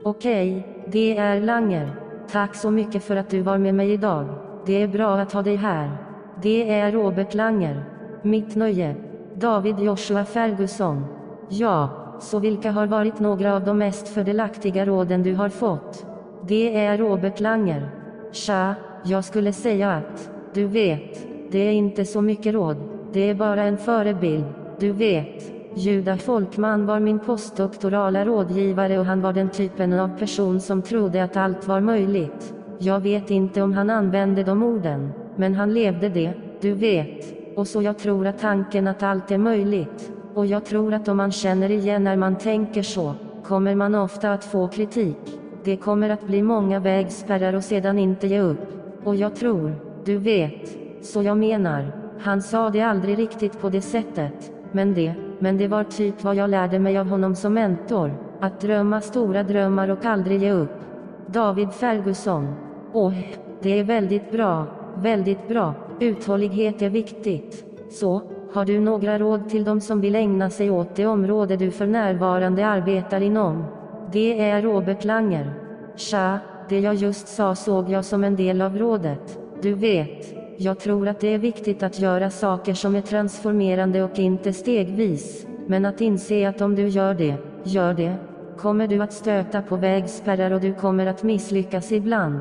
[0.04, 1.96] Okej, det är Langer.
[2.32, 4.26] Tack så mycket för att du var med mig idag.
[4.66, 5.98] Det är bra att ha dig här.
[6.42, 7.97] Det är Robert Langer.
[8.28, 8.96] Mitt nöje.
[9.36, 11.06] David Joshua Ferguson.
[11.50, 16.06] Ja, så vilka har varit några av de mest fördelaktiga råden du har fått?
[16.48, 17.90] Det är Robert Langer.
[18.32, 22.78] Tja, jag skulle säga att, du vet, det är inte så mycket råd,
[23.14, 24.46] det är bara en förebild,
[24.80, 25.52] du vet.
[25.76, 31.24] Juda Folkman var min postdoktorala rådgivare och han var den typen av person som trodde
[31.24, 32.54] att allt var möjligt.
[32.80, 37.37] Jag vet inte om han använde de orden, men han levde det, du vet.
[37.58, 40.12] Och så jag tror att tanken att allt är möjligt.
[40.34, 44.34] Och jag tror att om man känner igen när man tänker så, kommer man ofta
[44.34, 45.40] att få kritik.
[45.64, 48.68] Det kommer att bli många vägspärrar och sedan inte ge upp.
[49.04, 50.78] Och jag tror, du vet.
[51.06, 55.68] Så jag menar, han sa det aldrig riktigt på det sättet, men det, men det
[55.68, 58.12] var typ vad jag lärde mig av honom som mentor.
[58.40, 60.80] Att drömma stora drömmar och aldrig ge upp.
[61.28, 62.56] David Ferguson.
[62.94, 63.14] Åh,
[63.62, 64.66] det är väldigt bra,
[64.96, 65.74] väldigt bra.
[66.00, 67.66] Uthållighet är viktigt.
[67.92, 68.22] Så,
[68.54, 71.88] har du några råd till de som vill ägna sig åt det område du för
[71.88, 73.66] närvarande arbetar inom?
[74.12, 75.54] Det är Robert Langer.
[75.96, 79.40] Tja, det jag just sa såg jag som en del av rådet.
[79.62, 84.20] Du vet, jag tror att det är viktigt att göra saker som är transformerande och
[84.20, 85.48] inte stegvis.
[85.68, 88.16] Men att inse att om du gör det, gör det,
[88.58, 92.40] kommer du att stöta på vägspärrar och du kommer att misslyckas ibland.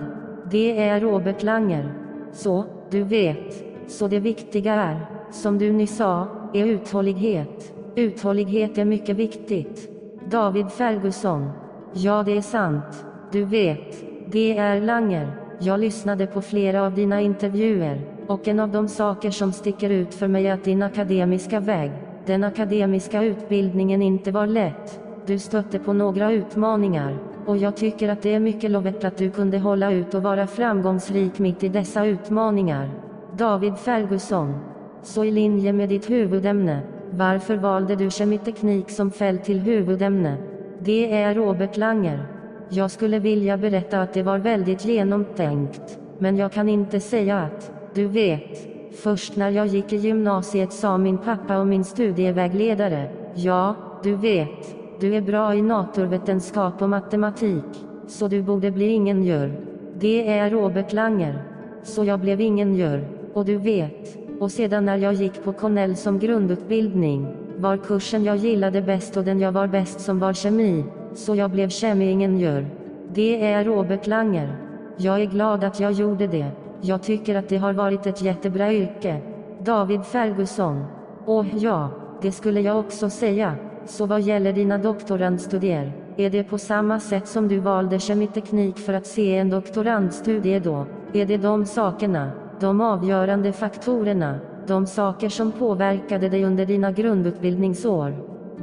[0.51, 1.95] Det är Robert Langer.
[2.33, 3.65] Så, du vet.
[3.87, 7.73] Så det viktiga är, som du nyss sa, är uthållighet.
[7.95, 9.91] Uthållighet är mycket viktigt.
[10.31, 11.51] David Ferguson.
[11.93, 13.07] Ja, det är sant.
[13.33, 14.05] Du vet.
[14.33, 15.47] Det är Langer.
[15.61, 20.15] Jag lyssnade på flera av dina intervjuer, och en av de saker som sticker ut
[20.15, 21.91] för mig är att din akademiska väg,
[22.27, 25.01] den akademiska utbildningen inte var lätt.
[25.27, 29.31] Du stötte på några utmaningar, och jag tycker att det är mycket lovet att du
[29.31, 32.91] kunde hålla ut och vara framgångsrik mitt i dessa utmaningar.
[33.33, 34.55] David Ferguson.
[35.03, 36.81] Så i linje med ditt huvudämne,
[37.11, 40.37] varför valde du kemiteknik som fält till huvudämne?
[40.79, 42.27] Det är Robert Langer.
[42.69, 47.73] Jag skulle vilja berätta att det var väldigt genomtänkt, men jag kan inte säga att,
[47.95, 48.77] du vet.
[49.03, 54.77] Först när jag gick i gymnasiet sa min pappa och min studievägledare, ja, du vet,
[55.01, 59.53] du är bra i naturvetenskap och matematik, så du borde bli ingenjör.
[59.99, 61.43] Det är Robert Langer.
[61.83, 63.05] Så jag blev ingenjör,
[63.35, 64.17] och du vet.
[64.41, 69.25] Och sedan när jag gick på Cornell som grundutbildning, var kursen jag gillade bäst och
[69.25, 72.67] den jag var bäst som var kemi, så jag blev kemiingenjör.
[73.09, 74.57] Det är Robert Langer.
[74.97, 76.47] Jag är glad att jag gjorde det.
[76.81, 79.21] Jag tycker att det har varit ett jättebra yrke.
[79.59, 80.85] David Ferguson.
[81.27, 81.91] Åh ja,
[82.23, 83.55] det skulle jag också säga.
[83.87, 88.93] Så vad gäller dina doktorandstudier, är det på samma sätt som du valde kemiteknik för
[88.93, 90.87] att se en doktorandstudie då?
[91.13, 98.15] Är det de sakerna, de avgörande faktorerna, de saker som påverkade dig under dina grundutbildningsår?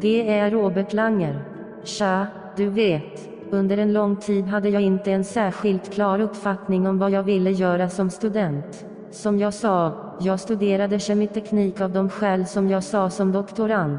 [0.01, 1.39] Det är Robert Langer.
[1.83, 6.99] Tja, du vet, under en lång tid hade jag inte en särskilt klar uppfattning om
[6.99, 8.86] vad jag ville göra som student.
[9.12, 13.97] Som jag sa, jag studerade kemiteknik av de skäl som jag sa som doktorand.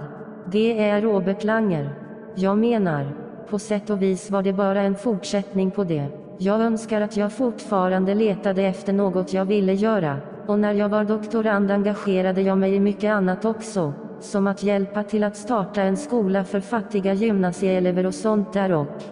[0.53, 1.91] Det är Robert Langer.
[2.35, 3.07] Jag menar,
[3.51, 6.07] på sätt och vis var det bara en fortsättning på det.
[6.39, 11.05] Jag önskar att jag fortfarande letade efter något jag ville göra, och när jag var
[11.05, 15.97] doktorand engagerade jag mig i mycket annat också, som att hjälpa till att starta en
[15.97, 19.03] skola för fattiga gymnasieelever och sånt där och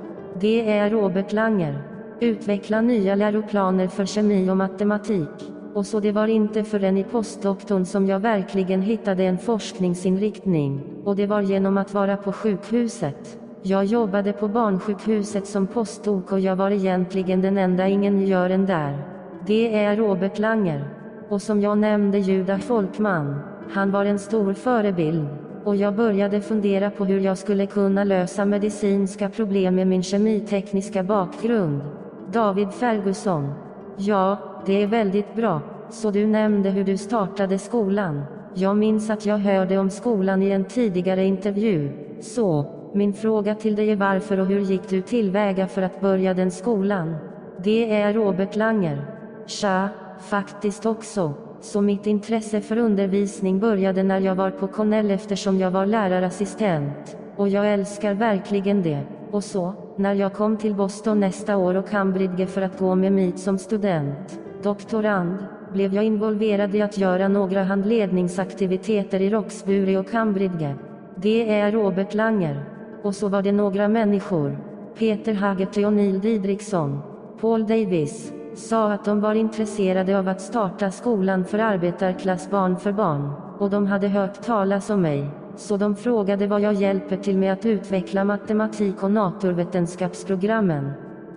[0.40, 1.82] det är Robert Langer.
[2.20, 5.52] Utveckla nya läroplaner för kemi och matematik.
[5.74, 11.16] Och så det var inte förrän i postdoktorn som jag verkligen hittade en forskningsinriktning, och
[11.16, 13.38] det var genom att vara på sjukhuset.
[13.62, 18.98] Jag jobbade på barnsjukhuset som postdok och jag var egentligen den enda ingenjören där.
[19.46, 20.88] Det är Robert Langer.
[21.28, 25.26] Och som jag nämnde Juda Folkman, han var en stor förebild.
[25.64, 31.02] Och jag började fundera på hur jag skulle kunna lösa medicinska problem med min kemitekniska
[31.02, 31.80] bakgrund.
[32.32, 33.52] David Ferguson.
[33.96, 35.60] Ja, det är väldigt bra.
[35.90, 38.22] Så du nämnde hur du startade skolan.
[38.54, 41.92] Jag minns att jag hörde om skolan i en tidigare intervju.
[42.20, 46.34] Så, min fråga till dig är varför och hur gick du tillväga för att börja
[46.34, 47.16] den skolan?
[47.64, 49.06] Det är Robert Langer.
[49.46, 49.88] Tja,
[50.18, 51.34] faktiskt också.
[51.60, 57.16] Så mitt intresse för undervisning började när jag var på Cornell eftersom jag var lärarassistent.
[57.36, 59.00] Och jag älskar verkligen det.
[59.30, 63.12] Och så, när jag kom till Boston nästa år och Cambridge för att gå med
[63.12, 65.36] MIT som student, doktorand,
[65.72, 70.74] blev jag involverad i att göra några handledningsaktiviteter i Roxbury och Cambridge.
[71.16, 72.64] Det är Robert Langer.
[73.02, 74.58] Och så var det några människor.
[74.98, 77.02] Peter Haggerty och Neil Didriksson.
[77.40, 78.32] Paul Davis.
[78.54, 83.32] Sa att de var intresserade av att starta skolan för arbetarklassbarn för barn.
[83.58, 85.30] Och de hade hört talas om mig.
[85.56, 90.90] Så de frågade vad jag hjälper till med att utveckla matematik och naturvetenskapsprogrammen.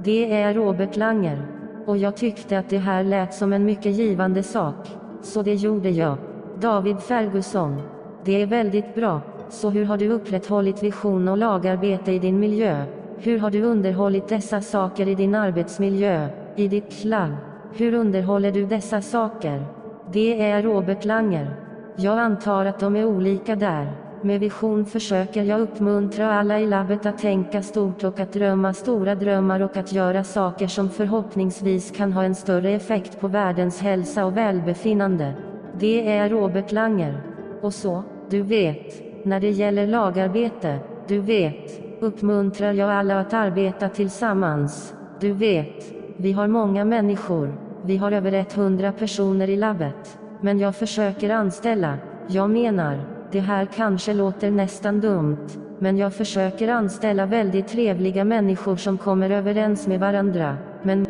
[0.03, 1.54] Det är Robert Langer.
[1.85, 4.91] Och jag tyckte att det här lät som en mycket givande sak.
[5.21, 6.17] Så det gjorde jag.
[6.59, 7.81] David Ferguson.
[8.23, 9.21] Det är väldigt bra.
[9.49, 12.85] Så hur har du upprätthållit vision och lagarbete i din miljö?
[13.17, 17.35] Hur har du underhållit dessa saker i din arbetsmiljö, i ditt klang?
[17.73, 19.65] Hur underhåller du dessa saker?
[20.11, 21.55] Det är Robert Langer.
[21.95, 24.04] Jag antar att de är olika där.
[24.25, 29.15] Med vision försöker jag uppmuntra alla i labbet att tänka stort och att drömma stora
[29.15, 34.25] drömmar och att göra saker som förhoppningsvis kan ha en större effekt på världens hälsa
[34.25, 35.33] och välbefinnande.
[35.79, 37.21] Det är Robert Langer.
[37.61, 43.89] Och så, du vet, när det gäller lagarbete, du vet, uppmuntrar jag alla att arbeta
[43.89, 44.95] tillsammans.
[45.19, 47.53] Du vet, vi har många människor,
[47.83, 50.19] vi har över 100 personer i labbet.
[50.41, 51.97] Men jag försöker anställa,
[52.27, 55.47] jag menar, det här kanske låter nästan dumt,
[55.79, 60.57] men jag försöker anställa väldigt trevliga människor som kommer överens med varandra.
[60.83, 61.05] Men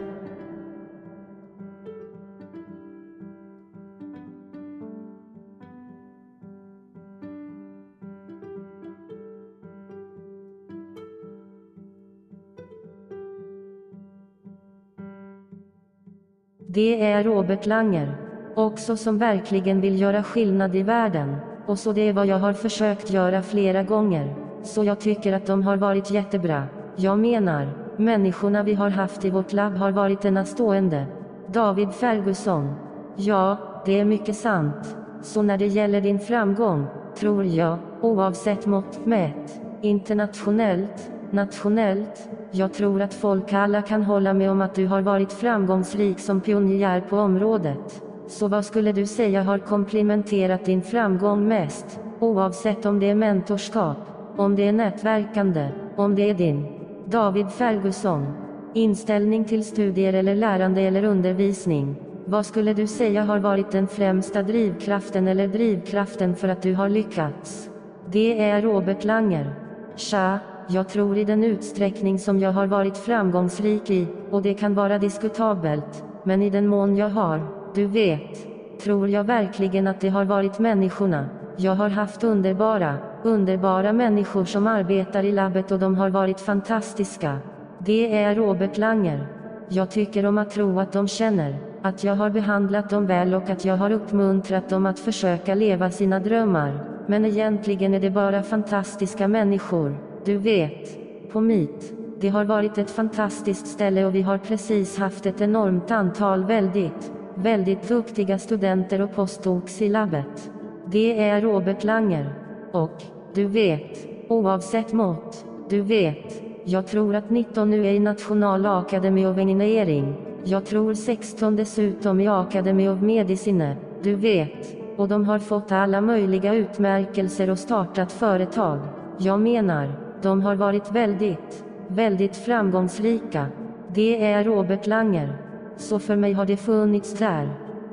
[16.68, 18.18] Det är Robert Langer.
[18.56, 21.55] Också som verkligen vill göra skillnad i världen.
[21.66, 24.36] Och så det är vad jag har försökt göra flera gånger.
[24.64, 26.64] Så jag tycker att de har varit jättebra.
[26.96, 31.06] Jag menar, människorna vi har haft i vårt labb har varit enastående.
[31.48, 32.76] David Ferguson.
[33.16, 34.98] Ja, det är mycket sant.
[35.22, 36.88] Så när det gäller din framgång,
[37.18, 44.52] tror jag, oavsett mått mätt, internationellt, nationellt, jag tror att folk alla kan hålla med
[44.52, 48.05] om att du har varit framgångsrik som pionjär på området.
[48.28, 52.00] Så vad skulle du säga har komplementerat din framgång mest?
[52.20, 53.98] Oavsett om det är mentorskap,
[54.38, 56.68] om det är nätverkande, om det är din
[57.06, 61.96] David Ferguson inställning till studier eller lärande eller undervisning.
[62.26, 66.90] Vad skulle du säga har varit den främsta drivkraften eller drivkraften för att du har
[66.90, 67.70] lyckats?
[68.12, 69.56] Det är Robert Langer.
[69.96, 74.76] Tja, jag tror i den utsträckning som jag har varit framgångsrik i, och det kan
[74.76, 77.42] vara diskutabelt, men i den mån jag har,
[77.76, 78.48] du vet,
[78.84, 81.26] tror jag verkligen att det har varit människorna.
[81.58, 87.38] Jag har haft underbara, underbara människor som arbetar i labbet och de har varit fantastiska.
[87.80, 89.28] Det är Robert Langer.
[89.70, 93.50] Jag tycker om att tro att de känner, att jag har behandlat dem väl och
[93.50, 96.80] att jag har uppmuntrat dem att försöka leva sina drömmar.
[97.08, 100.98] Men egentligen är det bara fantastiska människor, du vet.
[101.32, 101.94] På MIT.
[102.20, 107.12] Det har varit ett fantastiskt ställe och vi har precis haft ett enormt antal väldigt,
[107.36, 110.52] väldigt duktiga studenter och postdocs i labbet.
[110.86, 112.34] Det är Robert Langer.
[112.72, 118.66] Och, du vet, oavsett mått, du vet, jag tror att 19 nu är i National
[118.66, 120.16] Academy of Engineering.
[120.44, 124.76] Jag tror 16 dessutom i Academy of Medicine, du vet.
[124.98, 128.80] Och de har fått alla möjliga utmärkelser och startat företag.
[129.18, 133.46] Jag menar, de har varit väldigt, väldigt framgångsrika.
[133.94, 135.45] Det är Robert Langer.
[135.78, 137.50] Så för mig har det funnits där.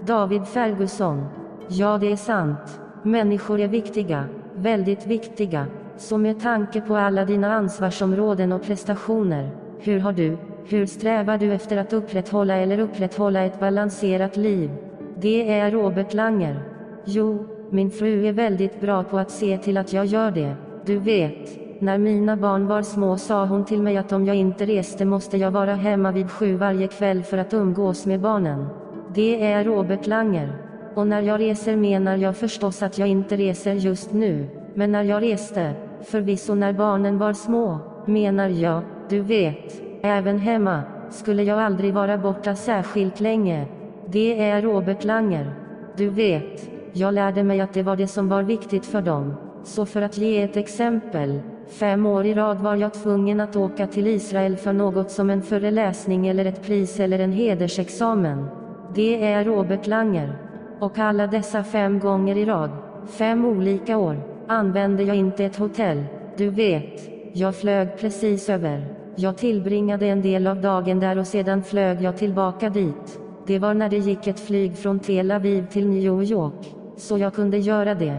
[0.07, 1.27] David Ferguson.
[1.69, 2.81] Ja, det är sant.
[3.03, 4.25] Människor är viktiga.
[4.55, 5.67] Väldigt viktiga.
[5.97, 11.53] Så med tanke på alla dina ansvarsområden och prestationer, hur har du, hur strävar du
[11.53, 14.71] efter att upprätthålla eller upprätthålla ett balanserat liv?
[15.17, 16.63] Det är Robert Langer.
[17.05, 20.55] Jo, min fru är väldigt bra på att se till att jag gör det.
[20.85, 24.67] Du vet, när mina barn var små sa hon till mig att om jag inte
[24.67, 28.67] reste måste jag vara hemma vid sju varje kväll för att umgås med barnen.
[29.15, 30.53] Det är Robert Langer.
[30.95, 34.47] Och när jag reser menar jag förstås att jag inte reser just nu.
[34.75, 35.73] Men när jag reste,
[36.03, 42.19] förvisso när barnen var små, menar jag, du vet, även hemma, skulle jag aldrig vara
[42.19, 43.67] borta särskilt länge.
[44.07, 45.55] Det är Robert Langer.
[45.97, 49.35] Du vet, jag lärde mig att det var det som var viktigt för dem.
[49.65, 51.41] Så för att ge ett exempel,
[51.73, 55.43] Fem år i rad var jag tvungen att åka till Israel för något som en
[55.43, 58.47] föreläsning eller ett pris eller en hedersexamen.
[58.95, 60.39] Det är Robert Langer.
[60.81, 62.71] Och alla dessa fem gånger i rad,
[63.07, 64.17] fem olika år,
[64.49, 66.05] använde jag inte ett hotell.
[66.37, 68.87] Du vet, jag flög precis över.
[69.17, 73.21] Jag tillbringade en del av dagen där och sedan flög jag tillbaka dit.
[73.47, 76.75] Det var när det gick ett flyg från Tel Aviv till New York.
[76.97, 78.17] Så jag kunde göra det.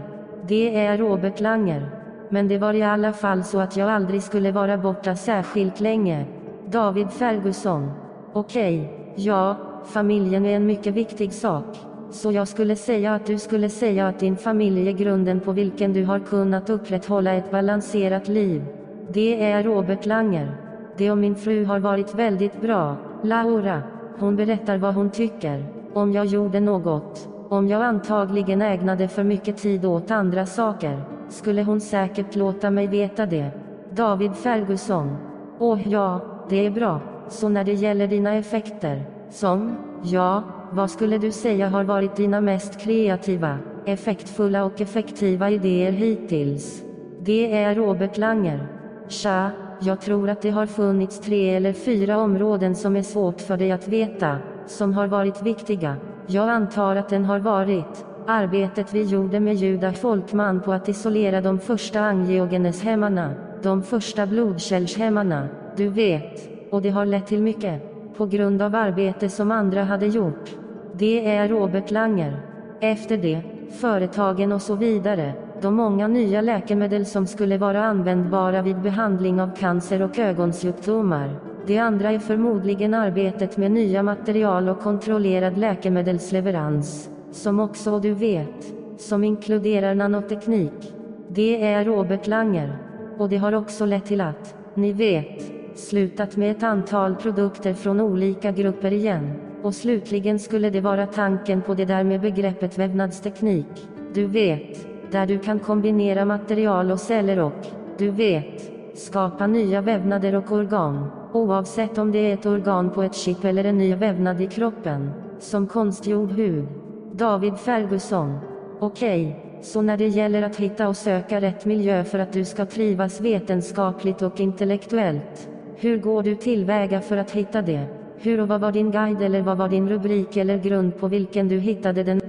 [0.48, 1.93] Det är Robert Langer.
[2.28, 6.26] Men det var i alla fall så att jag aldrig skulle vara borta särskilt länge.
[6.66, 7.90] David Ferguson.
[8.32, 9.24] Okej, okay.
[9.24, 11.64] ja, familjen är en mycket viktig sak.
[12.10, 15.92] Så jag skulle säga att du skulle säga att din familj är grunden på vilken
[15.92, 18.64] du har kunnat upprätthålla ett balanserat liv.
[19.12, 20.56] Det är Robert Langer.
[20.96, 22.96] Det och min fru har varit väldigt bra.
[23.22, 23.82] Laura.
[24.18, 25.64] Hon berättar vad hon tycker.
[25.94, 27.28] Om jag gjorde något.
[27.48, 31.13] Om jag antagligen ägnade för mycket tid åt andra saker.
[31.34, 33.50] Skulle hon säkert låta mig veta det.
[33.90, 35.16] David Ferguson.
[35.58, 37.00] Åh ja, det är bra.
[37.28, 39.04] Så när det gäller dina effekter.
[39.30, 39.76] Som?
[40.02, 46.82] Ja, vad skulle du säga har varit dina mest kreativa, effektfulla och effektiva idéer hittills?
[47.20, 48.66] Det är Robert Langer.
[49.08, 53.56] Tja, jag tror att det har funnits tre eller fyra områden som är svårt för
[53.56, 55.96] dig att veta, som har varit viktiga.
[56.26, 61.40] Jag antar att den har varit arbetet vi gjorde med Juda Folkman på att isolera
[61.40, 67.82] de första angiogeneshämmarna, de första blodkällshämmarna, du vet, och det har lett till mycket,
[68.16, 70.50] på grund av arbete som andra hade gjort.
[70.92, 72.40] Det är Robert Langer.
[72.80, 73.42] Efter det,
[73.80, 79.56] företagen och så vidare, de många nya läkemedel som skulle vara användbara vid behandling av
[79.56, 81.30] cancer och ögonsjukdomar.
[81.66, 88.74] Det andra är förmodligen arbetet med nya material och kontrollerad läkemedelsleverans, som också du vet,
[88.98, 90.94] som inkluderar nanoteknik.
[91.28, 92.78] Det är Robert Langer.
[93.18, 98.00] Och det har också lett till att, ni vet, slutat med ett antal produkter från
[98.00, 99.32] olika grupper igen.
[99.62, 103.88] Och slutligen skulle det vara tanken på det där med begreppet vävnadsteknik.
[104.14, 107.66] Du vet, där du kan kombinera material och celler och,
[107.98, 111.06] du vet, skapa nya vävnader och organ.
[111.32, 115.10] Oavsett om det är ett organ på ett chip eller en ny vävnad i kroppen.
[115.38, 116.83] Som konstgjord hud.
[117.16, 118.38] David Ferguson.
[118.80, 122.44] Okej, okay, så när det gäller att hitta och söka rätt miljö för att du
[122.44, 125.48] ska trivas vetenskapligt och intellektuellt.
[125.76, 127.86] Hur går du tillväga för att hitta det?
[128.16, 131.48] Hur och vad var din guide eller vad var din rubrik eller grund på vilken
[131.48, 132.20] du hittade den?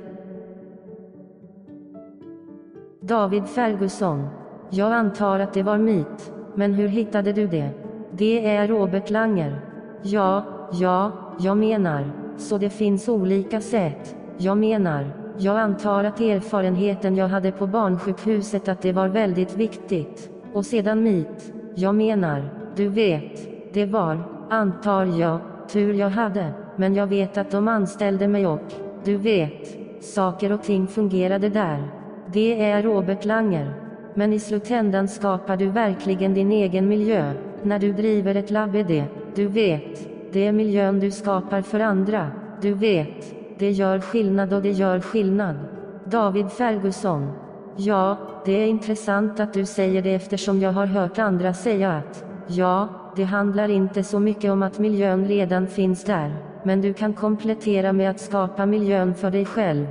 [3.01, 4.27] David Ferguson.
[4.69, 7.69] Jag antar att det var mit, Men hur hittade du det?
[8.11, 9.61] Det är Robert Langer.
[10.01, 12.11] Ja, ja, jag menar.
[12.37, 14.15] Så det finns olika sätt.
[14.37, 15.05] Jag menar.
[15.37, 20.29] Jag antar att erfarenheten jag hade på barnsjukhuset att det var väldigt viktigt.
[20.53, 22.49] Och sedan mit, Jag menar.
[22.75, 23.47] Du vet.
[23.73, 25.39] Det var, antar jag,
[25.71, 26.53] tur jag hade.
[26.75, 28.73] Men jag vet att de anställde mig och,
[29.03, 31.87] du vet, saker och ting fungerade där.
[32.33, 33.73] Det är Robert Langer.
[34.13, 37.33] Men i slutändan skapar du verkligen din egen miljö.
[37.63, 39.05] När du driver ett labb är det,
[39.35, 42.31] du vet, det är miljön du skapar för andra.
[42.61, 45.55] Du vet, det gör skillnad och det gör skillnad.
[46.05, 47.31] David Ferguson.
[47.75, 52.25] Ja, det är intressant att du säger det eftersom jag har hört andra säga att,
[52.47, 56.33] ja, det handlar inte så mycket om att miljön redan finns där,
[56.63, 59.87] men du kan komplettera med att skapa miljön för dig själv.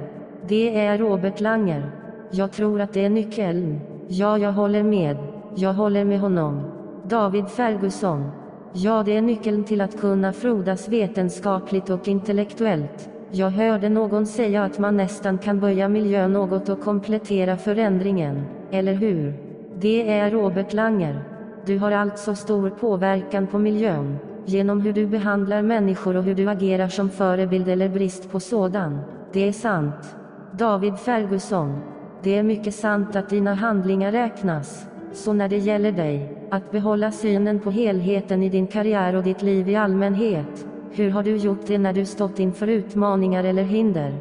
[0.48, 1.90] Det är Robert Langer.
[2.30, 3.80] Jag tror att det är nyckeln.
[4.08, 5.16] Ja, jag håller med.
[5.54, 6.62] Jag håller med honom.
[7.04, 8.30] David Ferguson.
[8.72, 13.08] Ja, det är nyckeln till att kunna frodas vetenskapligt och intellektuellt.
[13.36, 18.94] Jag hörde någon säga att man nästan kan böja miljön något och komplettera förändringen, eller
[18.94, 19.34] hur?
[19.78, 21.24] Det är Robert Langer.
[21.66, 26.48] Du har alltså stor påverkan på miljön, genom hur du behandlar människor och hur du
[26.48, 29.00] agerar som förebild eller brist på sådan.
[29.32, 30.16] Det är sant.
[30.52, 31.78] David Ferguson.
[32.22, 34.86] Det är mycket sant att dina handlingar räknas.
[35.12, 39.42] Så när det gäller dig, att behålla synen på helheten i din karriär och ditt
[39.42, 40.66] liv i allmänhet.
[40.96, 44.14] Hur har du gjort det när du stått inför utmaningar eller hinder?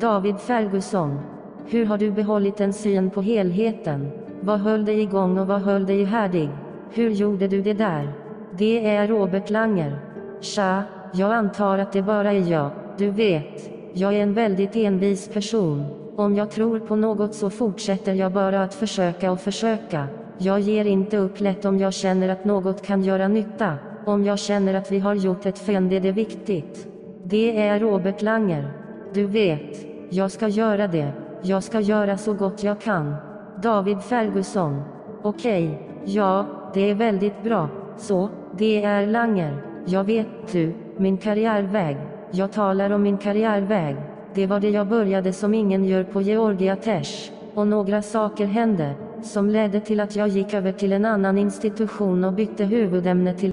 [0.00, 1.18] David Ferguson.
[1.66, 4.10] Hur har du behållit en syn på helheten?
[4.40, 6.48] Vad höll dig igång och vad höll dig härdig?
[6.90, 8.12] Hur gjorde du det där?
[8.58, 9.98] Det är Robert Langer.
[10.40, 12.70] Tja, jag antar att det bara är jag.
[12.98, 15.84] Du vet, jag är en väldigt envis person.
[16.16, 20.06] Om jag tror på något så fortsätter jag bara att försöka och försöka.
[20.38, 23.74] Jag ger inte upp lätt om jag känner att något kan göra nytta.
[24.04, 26.88] Om jag känner att vi har gjort ett fynd är det viktigt.
[27.24, 28.72] Det är Robert Langer.
[29.12, 31.12] Du vet, jag ska göra det.
[31.42, 33.14] Jag ska göra så gott jag kan.
[33.62, 34.82] David Ferguson.
[35.22, 36.14] Okej, okay.
[36.14, 37.68] Ja, det är väldigt bra.
[37.96, 38.28] Så,
[38.58, 39.62] det är Langer.
[39.86, 41.96] Jag vet du, min karriärväg.
[42.30, 43.96] Jag talar om min karriärväg.
[44.34, 47.32] Det var det jag började som ingen gör på Georgia Tech.
[47.54, 52.24] Och några saker hände, som ledde till att jag gick över till en annan institution
[52.24, 53.52] och bytte huvudämne till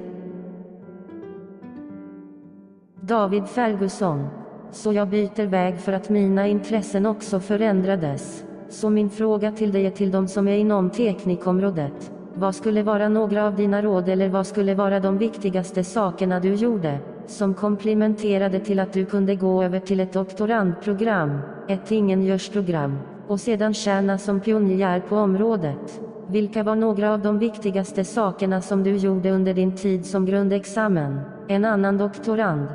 [3.08, 4.28] David Ferguson.
[4.72, 8.44] Så jag byter väg för att mina intressen också förändrades.
[8.70, 12.12] Så min fråga till dig är till de som är inom teknikområdet.
[12.34, 16.54] Vad skulle vara några av dina råd eller vad skulle vara de viktigaste sakerna du
[16.54, 23.40] gjorde, som komplementerade till att du kunde gå över till ett doktorandprogram, ett ingenjörsprogram, och
[23.40, 26.02] sedan tjäna som pionjär på området?
[26.28, 31.20] Vilka var några av de viktigaste sakerna som du gjorde under din tid som grundexamen?
[31.48, 32.68] En annan doktorand?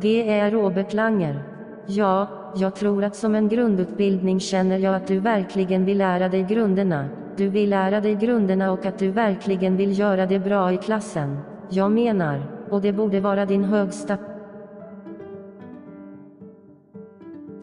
[0.00, 1.42] Det är Robert Langer.
[1.86, 6.42] Ja, jag tror att som en grundutbildning känner jag att du verkligen vill lära dig
[6.42, 7.08] grunderna.
[7.36, 11.38] Du vill lära dig grunderna och att du verkligen vill göra det bra i klassen.
[11.70, 14.16] Jag menar, och det borde vara din högsta.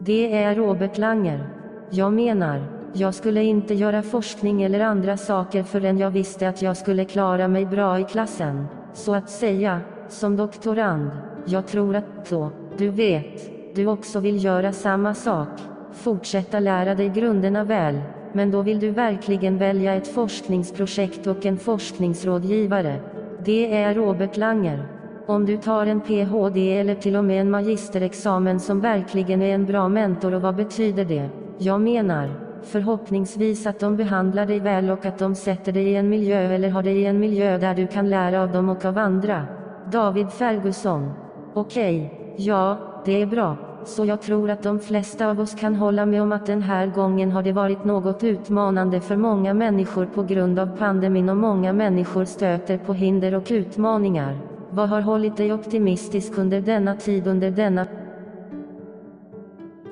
[0.00, 1.48] Det är Robert Langer.
[1.90, 6.76] Jag menar, jag skulle inte göra forskning eller andra saker förrän jag visste att jag
[6.76, 8.66] skulle klara mig bra i klassen.
[8.92, 11.10] Så att säga, som doktorand.
[11.50, 15.48] Jag tror att då, du vet, du också vill göra samma sak.
[15.92, 18.00] Fortsätta lära dig grunderna väl.
[18.32, 23.00] Men då vill du verkligen välja ett forskningsprojekt och en forskningsrådgivare.
[23.44, 24.88] Det är Robert Langer.
[25.26, 29.66] Om du tar en PhD eller till och med en magisterexamen som verkligen är en
[29.66, 31.28] bra mentor och vad betyder det?
[31.58, 32.30] Jag menar,
[32.62, 36.70] förhoppningsvis att de behandlar dig väl och att de sätter dig i en miljö eller
[36.70, 39.46] har dig i en miljö där du kan lära av dem och av andra.
[39.92, 41.27] David Ferguson.
[41.58, 43.56] Okej, okay, ja, det är bra.
[43.84, 46.86] Så jag tror att de flesta av oss kan hålla med om att den här
[46.86, 51.72] gången har det varit något utmanande för många människor på grund av pandemin och många
[51.72, 54.38] människor stöter på hinder och utmaningar.
[54.70, 57.86] Vad har hållit dig optimistisk under denna tid under denna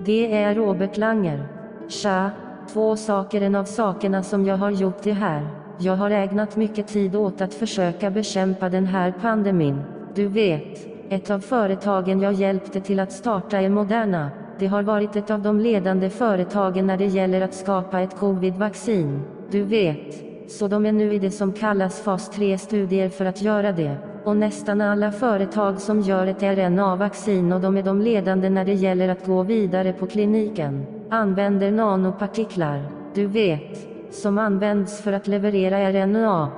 [0.05, 1.49] Det är Robert Langer.
[1.89, 2.31] Tja,
[2.73, 5.49] två saker en av sakerna som jag har gjort det här.
[5.79, 9.83] Jag har ägnat mycket tid åt att försöka bekämpa den här pandemin.
[10.15, 14.31] Du vet, ett av företagen jag hjälpte till att starta är Moderna.
[14.59, 19.23] Det har varit ett av de ledande företagen när det gäller att skapa ett covid-vaccin.
[19.51, 20.27] Du vet.
[20.51, 23.97] Så de är nu i det som kallas fas 3-studier för att göra det.
[24.25, 28.75] Och nästan alla företag som gör ett RNA-vaccin och de är de ledande när det
[28.75, 32.83] gäller att gå vidare på kliniken, använder nanopartiklar.
[33.15, 33.89] Du vet.
[34.11, 36.49] Som används för att leverera RNA.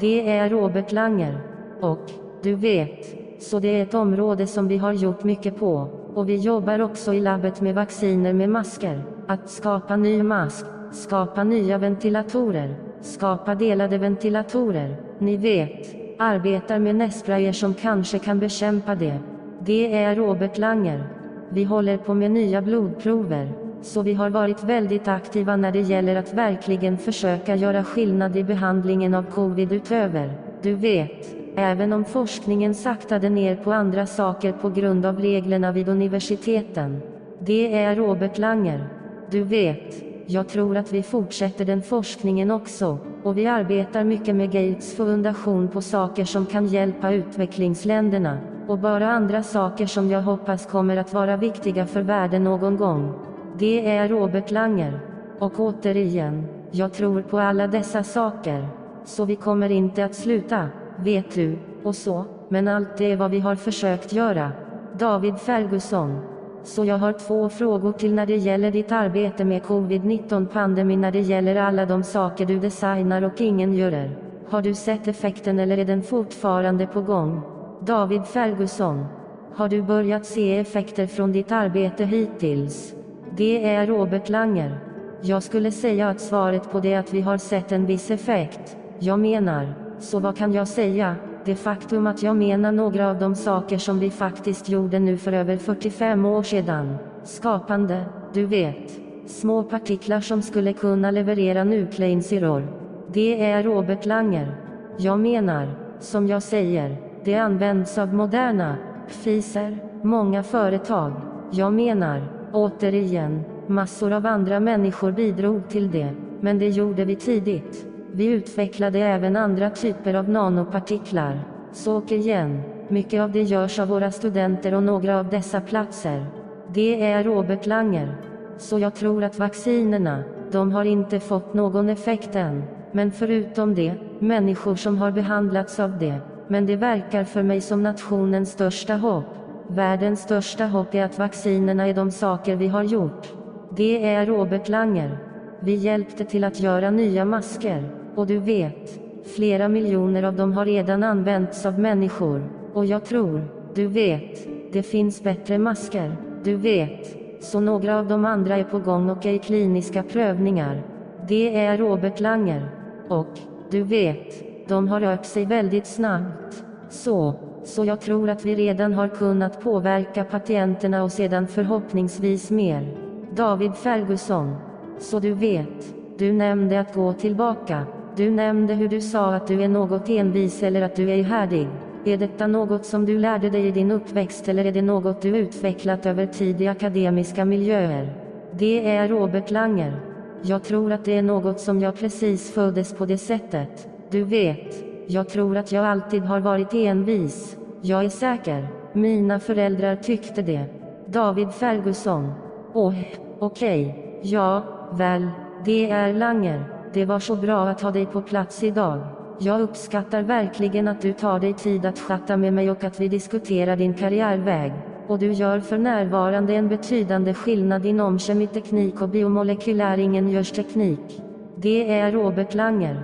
[0.00, 1.40] Det är Robert Langer.
[1.80, 2.10] Och,
[2.42, 5.88] du vet, så det är ett område som vi har gjort mycket på.
[6.14, 9.02] Och vi jobbar också i labbet med vacciner med masker.
[9.26, 14.96] Att skapa ny mask, skapa nya ventilatorer, skapa delade ventilatorer.
[15.18, 19.18] Ni vet, arbetar med nässprayer som kanske kan bekämpa det.
[19.60, 21.04] Det är Robert Langer.
[21.50, 23.52] Vi håller på med nya blodprover.
[23.82, 28.44] Så vi har varit väldigt aktiva när det gäller att verkligen försöka göra skillnad i
[28.44, 30.32] behandlingen av covid utöver,
[30.62, 35.88] du vet, även om forskningen saktade ner på andra saker på grund av reglerna vid
[35.88, 37.02] universiteten.
[37.38, 38.88] Det är Robert Langer.
[39.30, 44.52] Du vet, jag tror att vi fortsätter den forskningen också, och vi arbetar mycket med
[44.52, 48.38] Gates fundation på saker som kan hjälpa utvecklingsländerna,
[48.68, 53.12] och bara andra saker som jag hoppas kommer att vara viktiga för världen någon gång.
[53.58, 55.00] Det är Robert Langer.
[55.38, 58.68] Och återigen, jag tror på alla dessa saker.
[59.04, 60.68] Så vi kommer inte att sluta
[61.04, 64.52] vet du, och så, men allt det är vad vi har försökt göra.
[64.98, 66.20] David Ferguson.
[66.62, 71.12] Så jag har två frågor till när det gäller ditt arbete med covid-19 pandemin när
[71.12, 74.10] det gäller alla de saker du designar och ingen gör.
[74.50, 77.40] Har du sett effekten eller är den fortfarande på gång?
[77.80, 79.06] David Ferguson.
[79.54, 82.94] Har du börjat se effekter från ditt arbete hittills?
[83.36, 84.80] Det är Robert Langer.
[85.22, 88.76] Jag skulle säga att svaret på det är att vi har sett en viss effekt.
[88.98, 91.16] Jag menar, så vad kan jag säga?
[91.44, 95.32] Det faktum att jag menar några av de saker som vi faktiskt gjorde nu för
[95.32, 96.96] över 45 år sedan.
[97.24, 99.00] Skapande, du vet.
[99.26, 102.66] Små partiklar som skulle kunna leverera nukleinsyror.
[103.12, 104.56] Det är Robert Langer.
[104.98, 105.68] Jag menar,
[106.00, 108.76] som jag säger, det används av moderna,
[109.08, 111.12] fiser, många företag.
[111.50, 112.22] Jag menar,
[112.52, 117.87] återigen, massor av andra människor bidrog till det, men det gjorde vi tidigt.
[118.18, 121.40] Vi utvecklade även andra typer av nanopartiklar.
[121.72, 126.26] Så igen, mycket av det görs av våra studenter och några av dessa platser.
[126.68, 128.16] Det är Robert Langer.
[128.56, 132.62] Så jag tror att vaccinerna, de har inte fått någon effekt än.
[132.92, 136.18] Men förutom det, människor som har behandlats av det.
[136.48, 139.36] Men det verkar för mig som nationens största hopp.
[139.66, 143.28] Världens största hopp är att vaccinerna är de saker vi har gjort.
[143.76, 145.18] Det är Robert Langer.
[145.60, 147.97] Vi hjälpte till att göra nya masker.
[148.18, 149.00] Och du vet,
[149.36, 152.50] flera miljoner av dem har redan använts av människor.
[152.74, 153.44] Och jag tror,
[153.74, 156.16] du vet, det finns bättre masker.
[156.44, 157.16] Du vet.
[157.40, 160.82] Så några av de andra är på gång och är i kliniska prövningar.
[161.28, 162.70] Det är Robert Langer.
[163.08, 163.38] Och,
[163.70, 166.64] du vet, de har rört sig väldigt snabbt.
[166.88, 172.96] Så, så jag tror att vi redan har kunnat påverka patienterna och sedan förhoppningsvis mer.
[173.36, 174.56] David Ferguson.
[174.98, 177.86] Så du vet, du nämnde att gå tillbaka.
[178.18, 181.68] Du nämnde hur du sa att du är något envis eller att du är härdig.
[182.04, 185.36] Är detta något som du lärde dig i din uppväxt eller är det något du
[185.36, 188.12] utvecklat över tid i akademiska miljöer?
[188.52, 190.00] Det är Robert Langer.
[190.42, 193.88] Jag tror att det är något som jag precis föddes på det sättet.
[194.10, 197.56] Du vet, jag tror att jag alltid har varit envis.
[197.82, 198.68] Jag är säker.
[198.92, 200.64] Mina föräldrar tyckte det.
[201.06, 202.32] David Ferguson.
[202.72, 202.94] Åh,
[203.38, 203.86] okej.
[203.86, 204.20] Okay.
[204.22, 204.62] Ja,
[204.92, 205.28] väl,
[205.64, 206.77] det är Langer.
[206.92, 209.00] Det var så bra att ha dig på plats idag.
[209.40, 213.08] Jag uppskattar verkligen att du tar dig tid att chatta med mig och att vi
[213.08, 214.72] diskuterar din karriärväg.
[215.06, 221.22] Och du gör för närvarande en betydande skillnad inom kemiteknik och biomolekylär ingenjörsteknik.
[221.56, 223.02] Det är Robert Langer.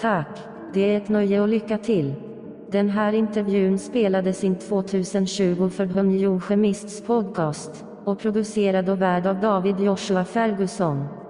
[0.00, 0.38] Tack.
[0.74, 2.14] Det är ett nöje och lycka till.
[2.70, 9.40] Den här intervjun spelades in 2020 för Hönjo Kemists podcast och producerad och värd av
[9.40, 11.21] David Joshua Ferguson.